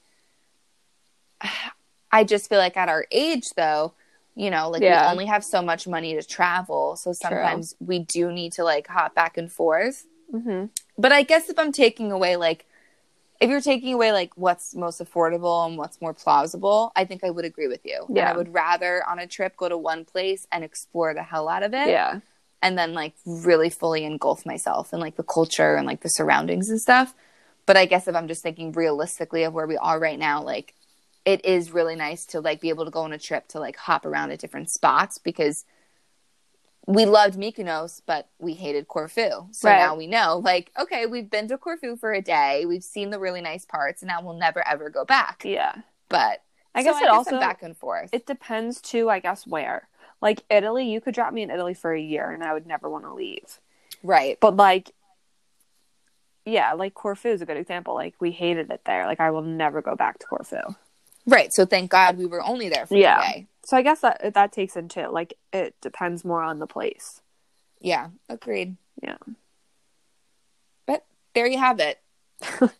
[2.11, 3.93] I just feel like at our age, though,
[4.35, 5.07] you know, like Yeah.
[5.07, 6.95] we only have so much money to travel.
[6.95, 10.05] So sometimes we do need to like hop back and forth.
[10.33, 10.65] Mm-hmm.
[10.97, 12.65] But I guess if I'm taking away like
[13.39, 17.29] if you're taking away like what's most affordable and what's more plausible, I think I
[17.29, 18.05] would agree with you.
[18.07, 18.31] And Yeah.
[18.31, 21.61] I would rather on a trip go to one place and explore the hell out
[21.63, 22.19] of it Yeah.
[22.61, 26.69] and then like really fully engulf myself in like the culture and like the surroundings
[26.69, 27.13] and stuff.
[27.65, 30.73] But I guess if I'm just thinking realistically of where we are right now, like
[31.25, 33.77] it is really nice to like be able to go on a trip to like
[33.77, 35.65] hop around at different spots because
[36.85, 39.47] we loved Mykonos, but we hated Corfu.
[39.51, 39.77] So Right.
[39.77, 43.19] now we know, like, okay, we've been to Corfu for a day, we've seen the
[43.19, 45.43] really nice parts, and now we'll never ever go back.
[45.45, 45.75] Yeah.
[46.09, 46.41] But
[46.75, 48.09] I so guess it also I'm back and forth.
[48.11, 49.87] it depends too, I guess, where.
[50.21, 52.89] Like Italy, you could drop me in Italy for a year and I would never
[52.89, 53.59] want to leave.
[54.03, 54.37] right.
[54.41, 54.91] But like
[56.45, 57.93] yeah, like Corfu is a good example.
[57.93, 59.05] Like we hated it there.
[59.05, 60.57] Like I will never go back to Corfu.
[61.25, 61.53] Right.
[61.53, 63.19] So thank God we were only there for Yeah.
[63.19, 63.47] a day.
[63.65, 65.11] So I guess that that takes into it.
[65.13, 67.21] Like it depends more on the place.
[67.79, 68.09] Yeah.
[68.29, 68.75] Agreed.
[69.01, 69.17] Yeah.
[70.85, 72.01] But there you have it.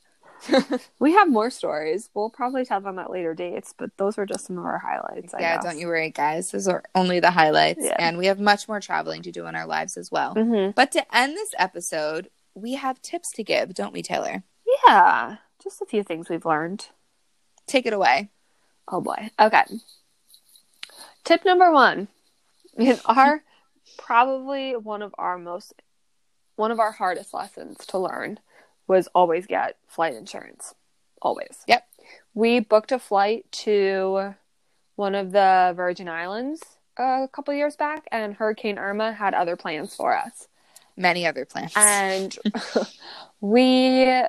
[0.99, 2.09] We have more stories.
[2.13, 5.33] We'll probably tell them at later dates, but those were just some of our highlights.
[5.33, 6.51] I yeah, don't you worry, guys.
[6.51, 7.79] Those are only the highlights.
[7.81, 7.95] Yeah.
[7.97, 10.35] And we have much more traveling to do in our lives as well.
[10.35, 10.75] Mhm.
[10.75, 14.43] But to end this episode, we have tips to give, don't we, Taylor?
[14.85, 16.87] Yeah, just a few things we've learned.
[17.65, 18.29] Take it away.
[18.88, 19.29] Oh boy.
[19.39, 19.63] Okay.
[21.23, 22.07] Tip number one.
[22.77, 23.43] In our
[23.97, 25.73] probably one of our most
[26.55, 28.39] one of our hardest lessons to learn
[28.88, 30.75] was always get flight insurance.
[31.21, 31.63] Always.
[31.67, 31.88] Yep.
[32.34, 34.36] We booked a flight to
[34.95, 36.61] one of the Virgin Islands
[36.97, 40.47] a couple years back, and Hurricane Irma had other plans for us.
[40.95, 41.73] Many other plans.
[41.75, 42.38] And
[43.41, 44.23] we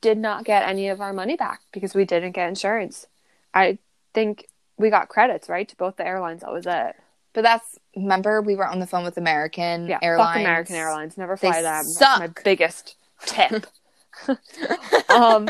[0.00, 3.06] did not get any of our money back because we didn't get insurance.
[3.54, 3.78] I
[4.14, 4.46] think
[4.76, 6.42] we got credits, right, to both the airlines.
[6.42, 6.96] That was it.
[7.32, 10.28] but that's remember we were on the phone with American Yeah, Airlines.
[10.34, 11.16] fuck American Airlines.
[11.18, 11.84] Never They fly them.
[11.98, 12.96] That's my biggest
[13.26, 13.66] tip.
[15.08, 15.48] um,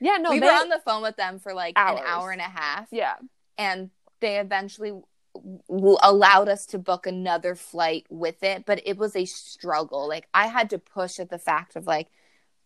[0.00, 2.00] yeah, no, we they, were on the phone with them for like Hours.
[2.00, 2.86] an hour and a half.
[2.90, 3.14] yeah,
[3.56, 3.90] and
[4.20, 4.92] they eventually
[5.68, 10.26] w- allowed us to book another flight with it but it was a struggle like
[10.34, 12.08] i had to push at the fact of like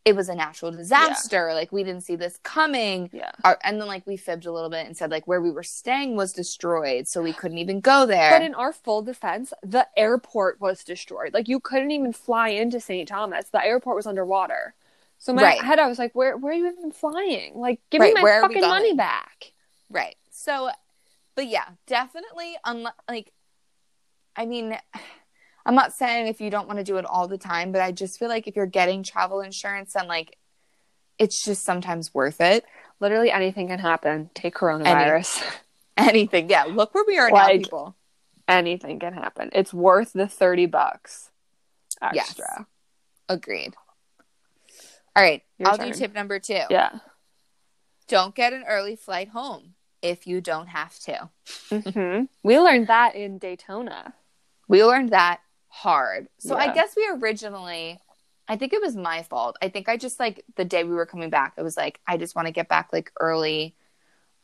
[0.04, 3.32] it was a natural disaster like we didn't see this coming yeah.
[3.44, 5.62] Our, and then like we fibbed a little bit and said like where we were
[5.64, 9.86] staying was destroyed so we couldn't even go there But in our full defense, the
[9.96, 11.34] airport was destroyed.
[11.34, 13.08] Like you couldn't even fly into St.
[13.08, 13.48] Thomas.
[13.50, 14.74] The airport was underwater.
[15.18, 15.58] So my Right.
[15.60, 17.54] head, I was like, "Where, where are you even flying?
[17.58, 19.52] Like, give Right, me my we fucking money back."
[19.90, 20.70] right so
[21.34, 23.32] but yeah definitely unless like
[24.36, 24.76] i mean
[25.66, 27.90] i'm not saying if you don't want to do it all the time but i
[27.92, 30.36] just feel like if you're getting travel insurance then like
[31.18, 32.64] it's just sometimes worth it
[33.00, 34.30] Literally anything can happen.
[34.32, 35.42] Take coronavirus.
[35.96, 36.48] anything.
[36.48, 37.96] Yeah, look where we are now, people.
[38.46, 39.50] anything can happen.
[39.52, 41.30] It's worth the 30 bucks
[42.00, 42.68] extra.
[43.28, 43.74] Agreed.
[45.16, 45.88] All right, Your I'll turn.
[45.90, 46.60] do tip number two.
[46.70, 46.90] Yeah.
[48.06, 51.30] Don't get an early flight home if you don't have to.
[51.70, 54.14] hmm We learned that in Daytona.
[54.68, 55.40] We learned that
[55.72, 56.28] hard.
[56.36, 57.98] So I guess we originally,
[58.46, 59.56] I think it was my fault.
[59.62, 62.18] I think I just like the day we were coming back, I was like, I
[62.18, 63.74] just want to get back like early,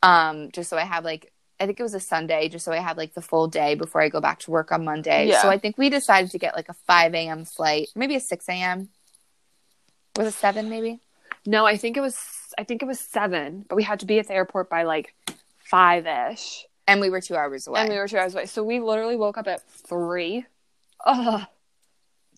[0.03, 1.33] um, just so I have like.
[1.61, 4.01] I think it was a Sunday, just so I had like the full day before
[4.01, 5.27] I go back to work on Monday.
[5.27, 5.43] Yeah.
[5.43, 7.45] So I think we decided to get like a 5 a.m.
[7.45, 8.91] flight, maybe a 6 a.m.
[10.17, 11.01] Was it 7 maybe?
[11.45, 12.17] No, I think it was
[12.57, 15.15] I think it was 7, but we had to be at the airport by like
[15.71, 16.63] 5ish.
[16.87, 17.81] And we were two hours away.
[17.81, 18.47] And we were 2 hours away.
[18.47, 20.47] So we literally woke up at 3.
[21.09, 21.47] Ugh.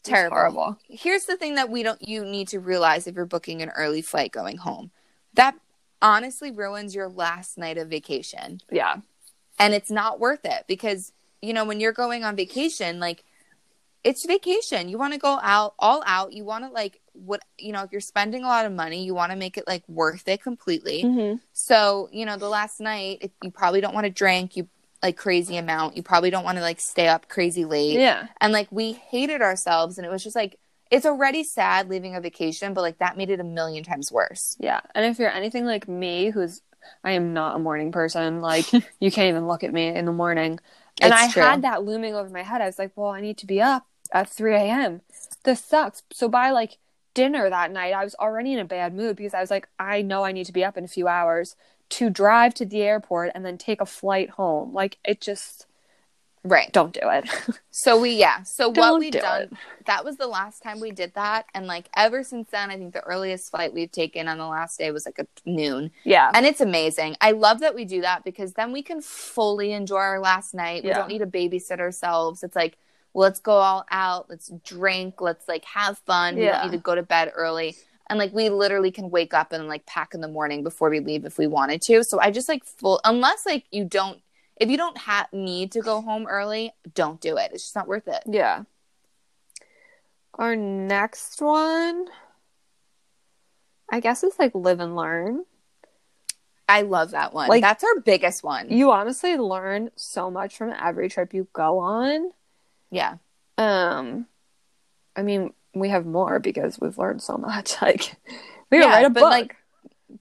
[0.02, 0.36] terrible.
[0.36, 0.78] horrible.
[0.88, 4.02] Here's the thing that we don't you need to realize if you're booking an early
[4.02, 4.90] flight going home.
[5.34, 5.56] That
[6.00, 8.60] honestly ruins your last night of vacation.
[8.70, 8.96] Yeah.
[9.58, 11.12] And it's not worth it because
[11.42, 13.24] you know when you're going on vacation like
[14.02, 14.88] it's vacation.
[14.88, 16.32] You want to go out all out.
[16.32, 19.14] You want to like what you know if you're spending a lot of money, you
[19.14, 21.02] want to make it like worth it completely.
[21.04, 21.36] Mm-hmm.
[21.52, 24.68] So, you know, the last night, if you probably don't want to drink you
[25.02, 25.96] like crazy amount.
[25.96, 27.98] You probably don't want to like stay up crazy late.
[27.98, 28.28] Yeah.
[28.40, 30.58] And like we hated ourselves and it was just like
[30.90, 34.56] it's already sad leaving a vacation, but like that made it a million times worse.
[34.58, 34.80] Yeah.
[34.94, 36.62] And if you're anything like me, who's
[37.04, 38.70] I am not a morning person, like
[39.00, 40.58] you can't even look at me in the morning.
[41.00, 41.42] And It's I true.
[41.42, 42.60] had that looming over my head.
[42.60, 45.00] I was like, well, I need to be up at 3 a.m.
[45.44, 46.02] This sucks.
[46.12, 46.78] So by like
[47.14, 50.02] dinner that night, I was already in a bad mood because I was like, I
[50.02, 51.56] know I need to be up in a few hours
[51.90, 54.72] to drive to the airport and then take a flight home.
[54.72, 55.66] Like it just,
[56.42, 56.72] Right.
[56.72, 57.28] Don't do it.
[57.72, 58.42] So we yeah.
[58.42, 59.52] So what Don't we've do done it.
[59.86, 62.92] that was the last time we did that and like ever since then I think
[62.92, 65.90] the earliest flight we've taken on the last day was like a noon.
[66.04, 66.30] yeah.
[66.34, 67.16] And it's amazing.
[67.20, 70.82] I love that we do that because then we can fully enjoy our last night.
[70.84, 72.42] We don't need to babysit ourselves.
[72.42, 72.76] It's like,
[73.14, 76.36] well, let's go all out, let's drink, let's like have fun.
[76.36, 76.60] We Yeah.
[76.62, 77.76] don't need to go to bed early.
[78.10, 81.00] And like we literally can wake up and like pack in the morning before we
[81.00, 82.02] leave if we wanted to.
[82.04, 84.20] So I just like full unless like you don't
[84.56, 87.52] if you don't have need to go home early, don't do it.
[87.54, 88.22] It's just not worth it.
[88.26, 88.64] Yeah.
[90.34, 92.06] Our next one,
[93.90, 95.44] I guess, is like live and learn.
[96.68, 97.48] I love that one.
[97.48, 98.70] Like- That's our biggest one.
[98.70, 102.30] You honestly learn so much from every trip you go on.
[102.90, 103.16] yeah.
[103.58, 104.26] Um,
[105.14, 107.74] I mean, we have more because we've learned so much.
[107.82, 108.16] Like,
[108.70, 109.22] we Yeah, write a book.
[109.24, 109.56] like,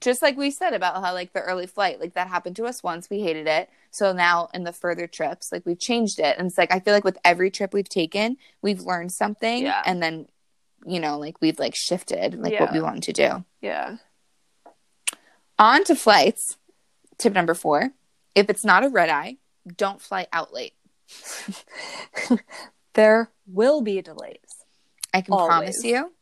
[0.00, 2.80] just like we said about how like the early flight like that happened to us
[2.80, 6.46] once we hated it so now in the further trips like we've changed it and
[6.46, 9.82] it's like i feel like with every trip we've taken we've learned something Yeah.
[9.84, 10.28] and then
[10.86, 13.96] you know like we've like shifted like what we want to do yeah,
[15.58, 16.56] on to flights
[17.18, 17.90] tip number four
[18.36, 19.38] if it's not a red eye
[19.76, 20.74] don't fly out late
[22.94, 24.38] there will be delays.
[25.14, 26.12] I can promise you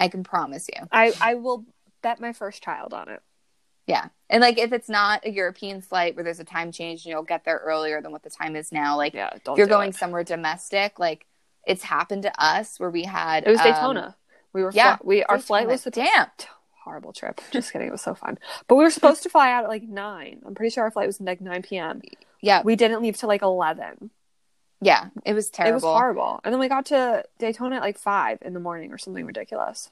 [0.00, 1.64] i can promise you I I will
[2.02, 3.20] bet my first child on it.
[3.86, 4.06] Yeah.
[4.28, 7.22] And like if it's not a European flight where there's a time change and you'll
[7.22, 9.54] get there earlier than what the time is now, like Yeah, don't.
[9.54, 9.96] if you're going it.
[9.96, 11.26] somewhere domestic, like
[11.66, 14.16] it's happened to us where we had It was um, Daytona.
[14.52, 15.42] we were yeah, fly- we our Daytona.
[15.46, 16.26] flight was supposed damn.
[16.84, 17.40] horrible trip.
[17.52, 17.88] Just kidding.
[17.88, 18.38] It was so fun.
[18.68, 20.42] But we were supposed to fly out at like nine.
[20.44, 22.02] I'm pretty sure our flight was like nine p.m.
[22.40, 22.62] Yeah.
[22.64, 24.10] We didn't leave till like eleven.
[24.80, 25.08] Yeah.
[25.24, 25.72] It was terrible.
[25.72, 26.40] It was horrible.
[26.44, 29.90] And then we got to Daytona at like five in the morning or something ridiculous.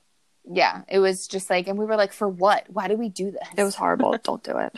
[0.51, 0.83] Yeah.
[0.89, 2.67] It was just like and we were like, for what?
[2.69, 3.49] Why do we do this?
[3.57, 4.17] It was horrible.
[4.23, 4.77] Don't do it.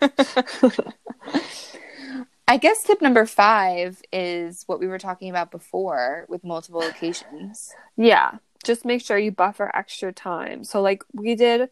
[2.48, 7.70] I guess tip number five is what we were talking about before with multiple locations.
[7.96, 8.32] Yeah.
[8.64, 10.64] Just make sure you buffer extra time.
[10.64, 11.70] So like we did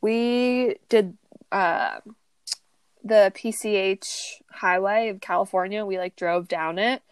[0.00, 1.18] we did
[1.52, 1.98] uh
[3.06, 5.84] the PCH highway of California.
[5.84, 7.02] We like drove down it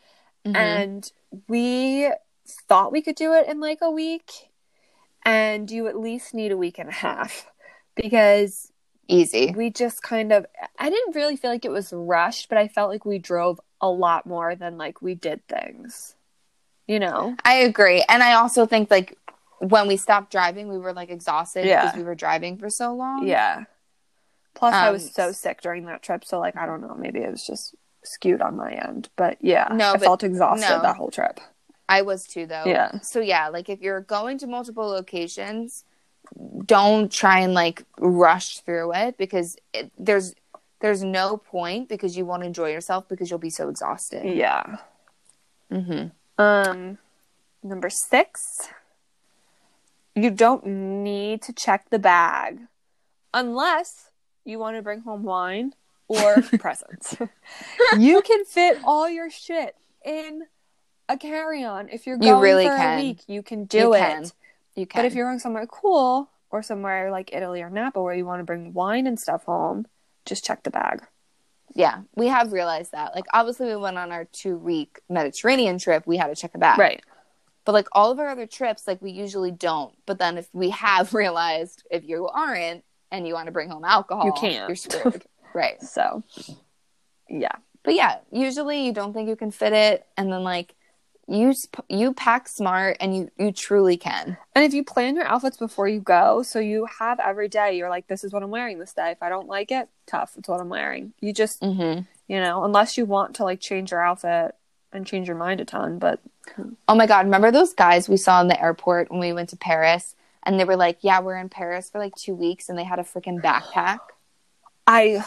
[0.46, 0.56] Mm-hmm.
[0.56, 1.12] and
[1.48, 2.10] we
[2.68, 4.30] thought we could do it in like a week
[5.24, 7.46] and you at least need a week and a half
[7.96, 8.70] because
[9.08, 9.54] Easy.
[9.56, 10.44] we just kind of
[10.78, 13.88] I didn't really feel like it was rushed, but I felt like we drove a
[13.88, 16.14] lot more than like we did things.
[16.86, 17.34] You know?
[17.42, 18.04] I agree.
[18.06, 19.16] And I also think like
[19.60, 21.84] when we stopped driving, we were like exhausted Yeah.
[21.86, 23.26] because we were driving for so long.
[23.26, 23.64] Yeah.
[24.54, 27.20] Plus I Um, was so sick during that trip, so like I don't know, maybe
[27.20, 29.08] it was just skewed on my end.
[29.16, 30.82] But yeah, No, I felt exhausted no.
[30.82, 31.40] that whole trip.
[31.88, 32.64] I was too though.
[32.66, 33.00] Yeah.
[33.00, 35.84] So yeah, like if you're going to multiple locations,
[36.64, 40.34] don't try and like rush through it because it, there's
[40.80, 44.24] there's no point because you won't enjoy yourself because you'll be so exhausted.
[44.24, 44.78] Yeah.
[45.72, 46.08] Mm-hmm.
[46.42, 46.98] Um,
[47.62, 48.68] number six,
[50.14, 52.60] you don't need to check the bag
[53.32, 54.10] unless
[54.44, 55.74] you want to bring home wine
[56.08, 57.16] or presents.
[57.98, 59.74] you can fit all your shit
[60.04, 60.42] in
[61.08, 62.98] a carry-on if you're You going really for can.
[62.98, 63.20] a week.
[63.26, 63.98] You can do You it.
[63.98, 64.24] can.
[64.74, 64.98] You can.
[65.00, 68.40] But if you're going somewhere cool or somewhere like Italy or Napa where you want
[68.40, 69.86] to bring wine and stuff home,
[70.24, 71.02] just check the bag.
[71.74, 73.14] yeah, we have realized that.
[73.14, 76.06] Like obviously, we went on our two week Mediterranean trip.
[76.06, 76.78] We had to check a bag.
[76.78, 77.02] Right.
[77.64, 79.94] But like all of our other trips, like we usually don't.
[80.06, 82.84] But then if we have realized if you aren't
[83.16, 84.68] and you want to bring home alcohol, You can't.
[84.68, 85.24] You're screwed.
[85.54, 85.80] right.
[85.82, 86.22] So,
[87.28, 87.52] yeah.
[87.82, 90.74] But yeah, usually you don't think you can fit it, and then like
[91.28, 94.36] you sp- you pack smart, and you you truly can.
[94.54, 97.90] And if you plan your outfits before you go, so you have every day, you're
[97.90, 99.10] like, this is what I'm wearing this day.
[99.10, 100.32] If I don't like it, tough.
[100.38, 101.12] It's what I'm wearing.
[101.20, 102.02] You just, Mm-hmm.
[102.28, 104.54] you know, unless you want to like change your outfit
[104.92, 105.98] and change your mind a ton.
[105.98, 106.20] But
[106.88, 109.56] Oh my god, remember those guys we saw in the airport when we went to
[109.56, 112.84] Paris, and they were like, "Yeah, we're in Paris for like two weeks," and they
[112.84, 113.98] had a freaking backpack.
[114.86, 115.24] I,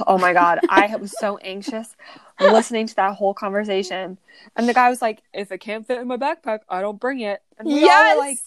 [0.06, 1.94] oh my God, I was so anxious
[2.40, 4.18] listening to that whole conversation.
[4.56, 7.20] And the guy was like, if it can't fit in my backpack, I don't bring
[7.20, 7.42] it.
[7.58, 8.38] And we all were like,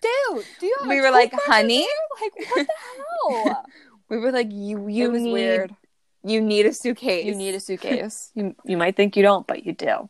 [0.00, 1.86] dude, do you have We were like, honey?
[2.20, 3.64] Like, what the hell?
[4.08, 5.76] We were like, "You you it was need weird.
[6.24, 7.26] you need a suitcase.
[7.26, 8.30] You need a suitcase.
[8.34, 10.08] you, you might think you don't, but you do.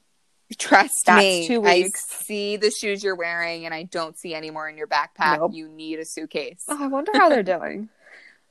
[0.57, 1.47] Trust me.
[1.47, 4.87] two I see the shoes you're wearing, and I don't see any more in your
[4.87, 5.39] backpack.
[5.39, 5.53] Nope.
[5.55, 6.65] You need a suitcase.
[6.69, 7.89] Oh, I wonder how they're doing.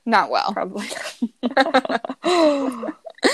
[0.06, 0.52] Not well.
[0.52, 0.86] Probably.
[1.56, 1.98] Uh,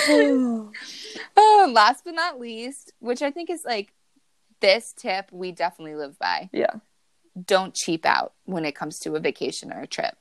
[1.69, 3.93] last but not least, which I think is like
[4.61, 6.49] this tip we definitely live by.
[6.53, 6.71] yeah.
[7.47, 10.15] Don't cheap out when it comes to a vacation or a trip.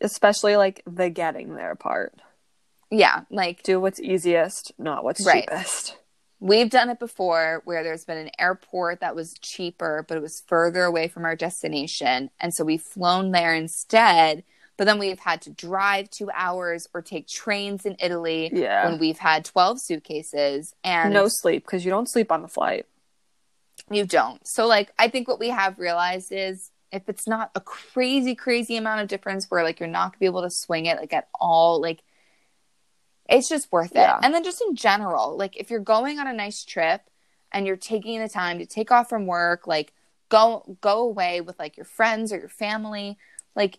[0.00, 2.14] Especially like the getting there part.
[2.90, 5.44] Yeah, like Do what's easiest, not what's Right.
[5.48, 5.96] cheapest.
[6.38, 10.42] We've done it before where there's been an airport that was cheaper, but it was
[10.46, 12.30] further away from our destination.
[12.38, 14.44] And so we've flown there instead.
[14.76, 18.86] But then we've had to drive two hours or take trains in Italy Yeah.
[18.90, 20.74] when we've had 12 suitcases.
[20.84, 22.84] And No sleep because you don't sleep on the flight.
[23.90, 24.46] you don't.
[24.46, 28.76] So, like, I think what we have realized is if it's not a crazy, crazy
[28.76, 31.28] amount of difference where, like, you're not gonna be able to swing it, like, at
[31.40, 32.02] all, like,
[33.28, 33.96] it's just worth it.
[33.96, 34.18] Yeah.
[34.22, 37.02] And then just in general, like, if you're going on a nice trip
[37.52, 39.92] and you're taking the time to take off from work, like,
[40.28, 43.16] go go away with like your friends or your family,
[43.54, 43.78] like,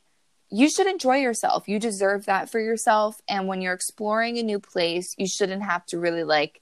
[0.49, 1.67] you should enjoy yourself.
[1.67, 3.21] You deserve that for yourself.
[3.27, 6.61] And when you're exploring a new place, you shouldn't have to really like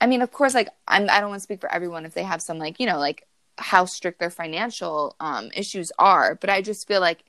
[0.00, 2.24] I mean, of course, like I'm I don't want to speak for everyone if they
[2.24, 3.26] have some like, you know, like
[3.58, 7.24] how strict their financial um issues are, but I just feel like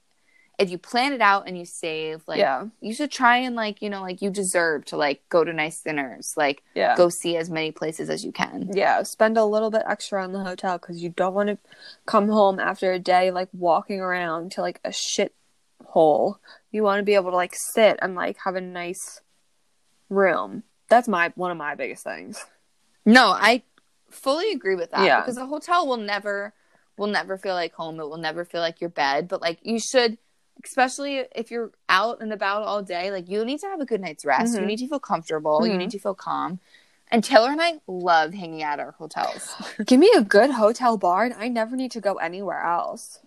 [0.58, 2.66] if you plan it out and you save, like Yeah.
[2.82, 5.82] you should try and like, you know, like you deserve to like go to nice
[5.82, 6.96] dinners, like Yeah.
[6.96, 8.72] go see as many places as you can.
[8.74, 11.58] Yeah, spend a little bit extra on the hotel because you don't want to
[12.08, 15.36] come home after a day like walking around to like a shit
[15.86, 16.40] hole.
[16.72, 19.22] You want to be able to like sit and like have a nice
[20.10, 20.64] room.
[20.90, 22.44] That's my one of my biggest things.
[23.06, 23.64] No, I
[24.10, 25.20] fully agree with that Yeah.
[25.22, 26.54] because a hotel will never
[26.98, 28.00] will never feel like home.
[28.00, 30.18] It will never feel like your bed, but like you should
[30.68, 34.02] especially if you're out and about all day, like you need to have a good
[34.02, 34.54] night's rest.
[34.56, 34.66] You Mhm.
[34.68, 35.66] need to feel comfortable.
[35.66, 35.78] You Mhm.
[35.78, 36.60] need to feel calm.
[37.10, 39.56] And Taylor and I love hanging out at our hotels.
[39.86, 43.20] Give me a good hotel bar and I never need to go anywhere else.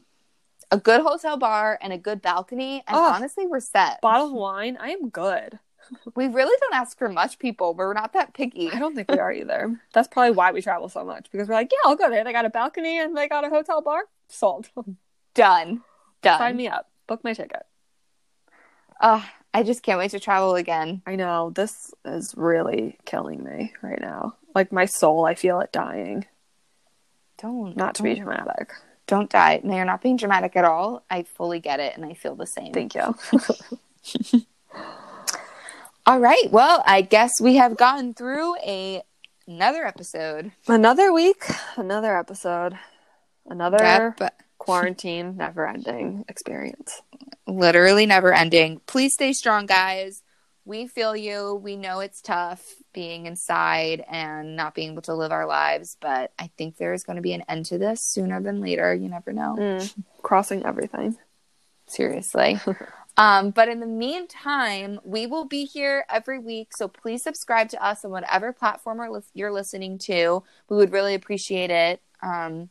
[0.73, 3.13] a good hotel bar and a good balcony, and Ugh.
[3.17, 4.01] honestly, we're set.
[4.01, 5.59] Bottle of wine, I am good.
[6.15, 7.75] We really don't ask for much, people.
[7.75, 8.71] We're not that picky.
[8.71, 9.81] I don't think we are either.
[9.93, 12.23] That's probably why we travel so much because we're like, yeah, I'll go there.
[12.23, 14.03] They got a balcony and they got a hotel bar.
[14.29, 14.69] Sold.
[15.35, 15.83] Done.
[16.23, 16.39] Done.
[16.39, 16.89] Sign me up.
[17.11, 17.65] Book my ticket.
[19.01, 21.03] Ugh, I just can't wait to travel again.
[21.05, 24.37] I know this is really killing me right now.
[24.55, 26.27] Like my soul, I feel it dying.
[27.43, 28.75] Don't Not to don't, be dramatic.
[29.09, 29.61] don't die.
[29.65, 31.03] No, you're not being dramatic at all.
[31.11, 32.73] I fully get it, and I feel the same.
[32.73, 33.17] Thank you.
[36.07, 36.49] All right.
[36.53, 39.03] Well, I guess we have gotten through a
[39.49, 40.53] another episode.
[40.69, 41.43] another week,
[41.77, 42.79] another episode,
[43.49, 44.15] another.
[44.61, 47.03] Quarantine, never ending experience.
[47.47, 48.81] Literally never ending.
[48.87, 50.23] Please stay strong, guys.
[50.67, 51.55] We feel you.
[51.55, 56.33] We know it's tough being inside and not being able to live our lives, but
[56.39, 58.95] I think there is going to be an end to this sooner than later.
[58.95, 59.57] You never know.
[59.59, 61.17] Mm, crossing everything.
[61.87, 62.61] seriously.
[63.17, 66.77] um, but in the meantime, we will be here every week.
[66.77, 70.45] So please subscribe to us on whatever platform or you're listening to.
[70.69, 72.03] We would really appreciate it.
[72.23, 72.69] Um,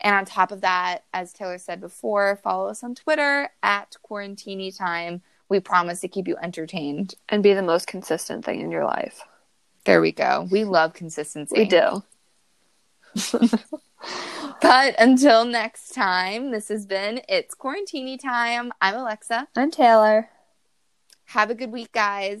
[0.00, 4.76] and on top of that, as Taylor said before, follow us on Twitter at Quarantini
[4.76, 5.22] Time.
[5.48, 7.14] We promise to keep you entertained.
[7.28, 9.20] And be the most consistent thing in your life.
[9.84, 10.48] There we go.
[10.50, 11.56] We love consistency.
[11.58, 12.02] We do.
[14.60, 18.72] But until next time, this has been It's Quarantini Time.
[18.80, 19.48] I'm Alexa.
[19.56, 20.30] I'm Taylor.
[21.26, 22.40] Have a good week, guys.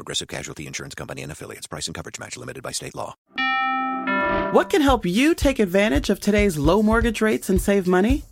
[0.00, 1.66] Progressive Casualty Insurance Company and affiliates.
[1.66, 3.12] Price and coverage match limited by state law.
[4.52, 8.24] What can help you take advantage of today's low mortgage rates and save money?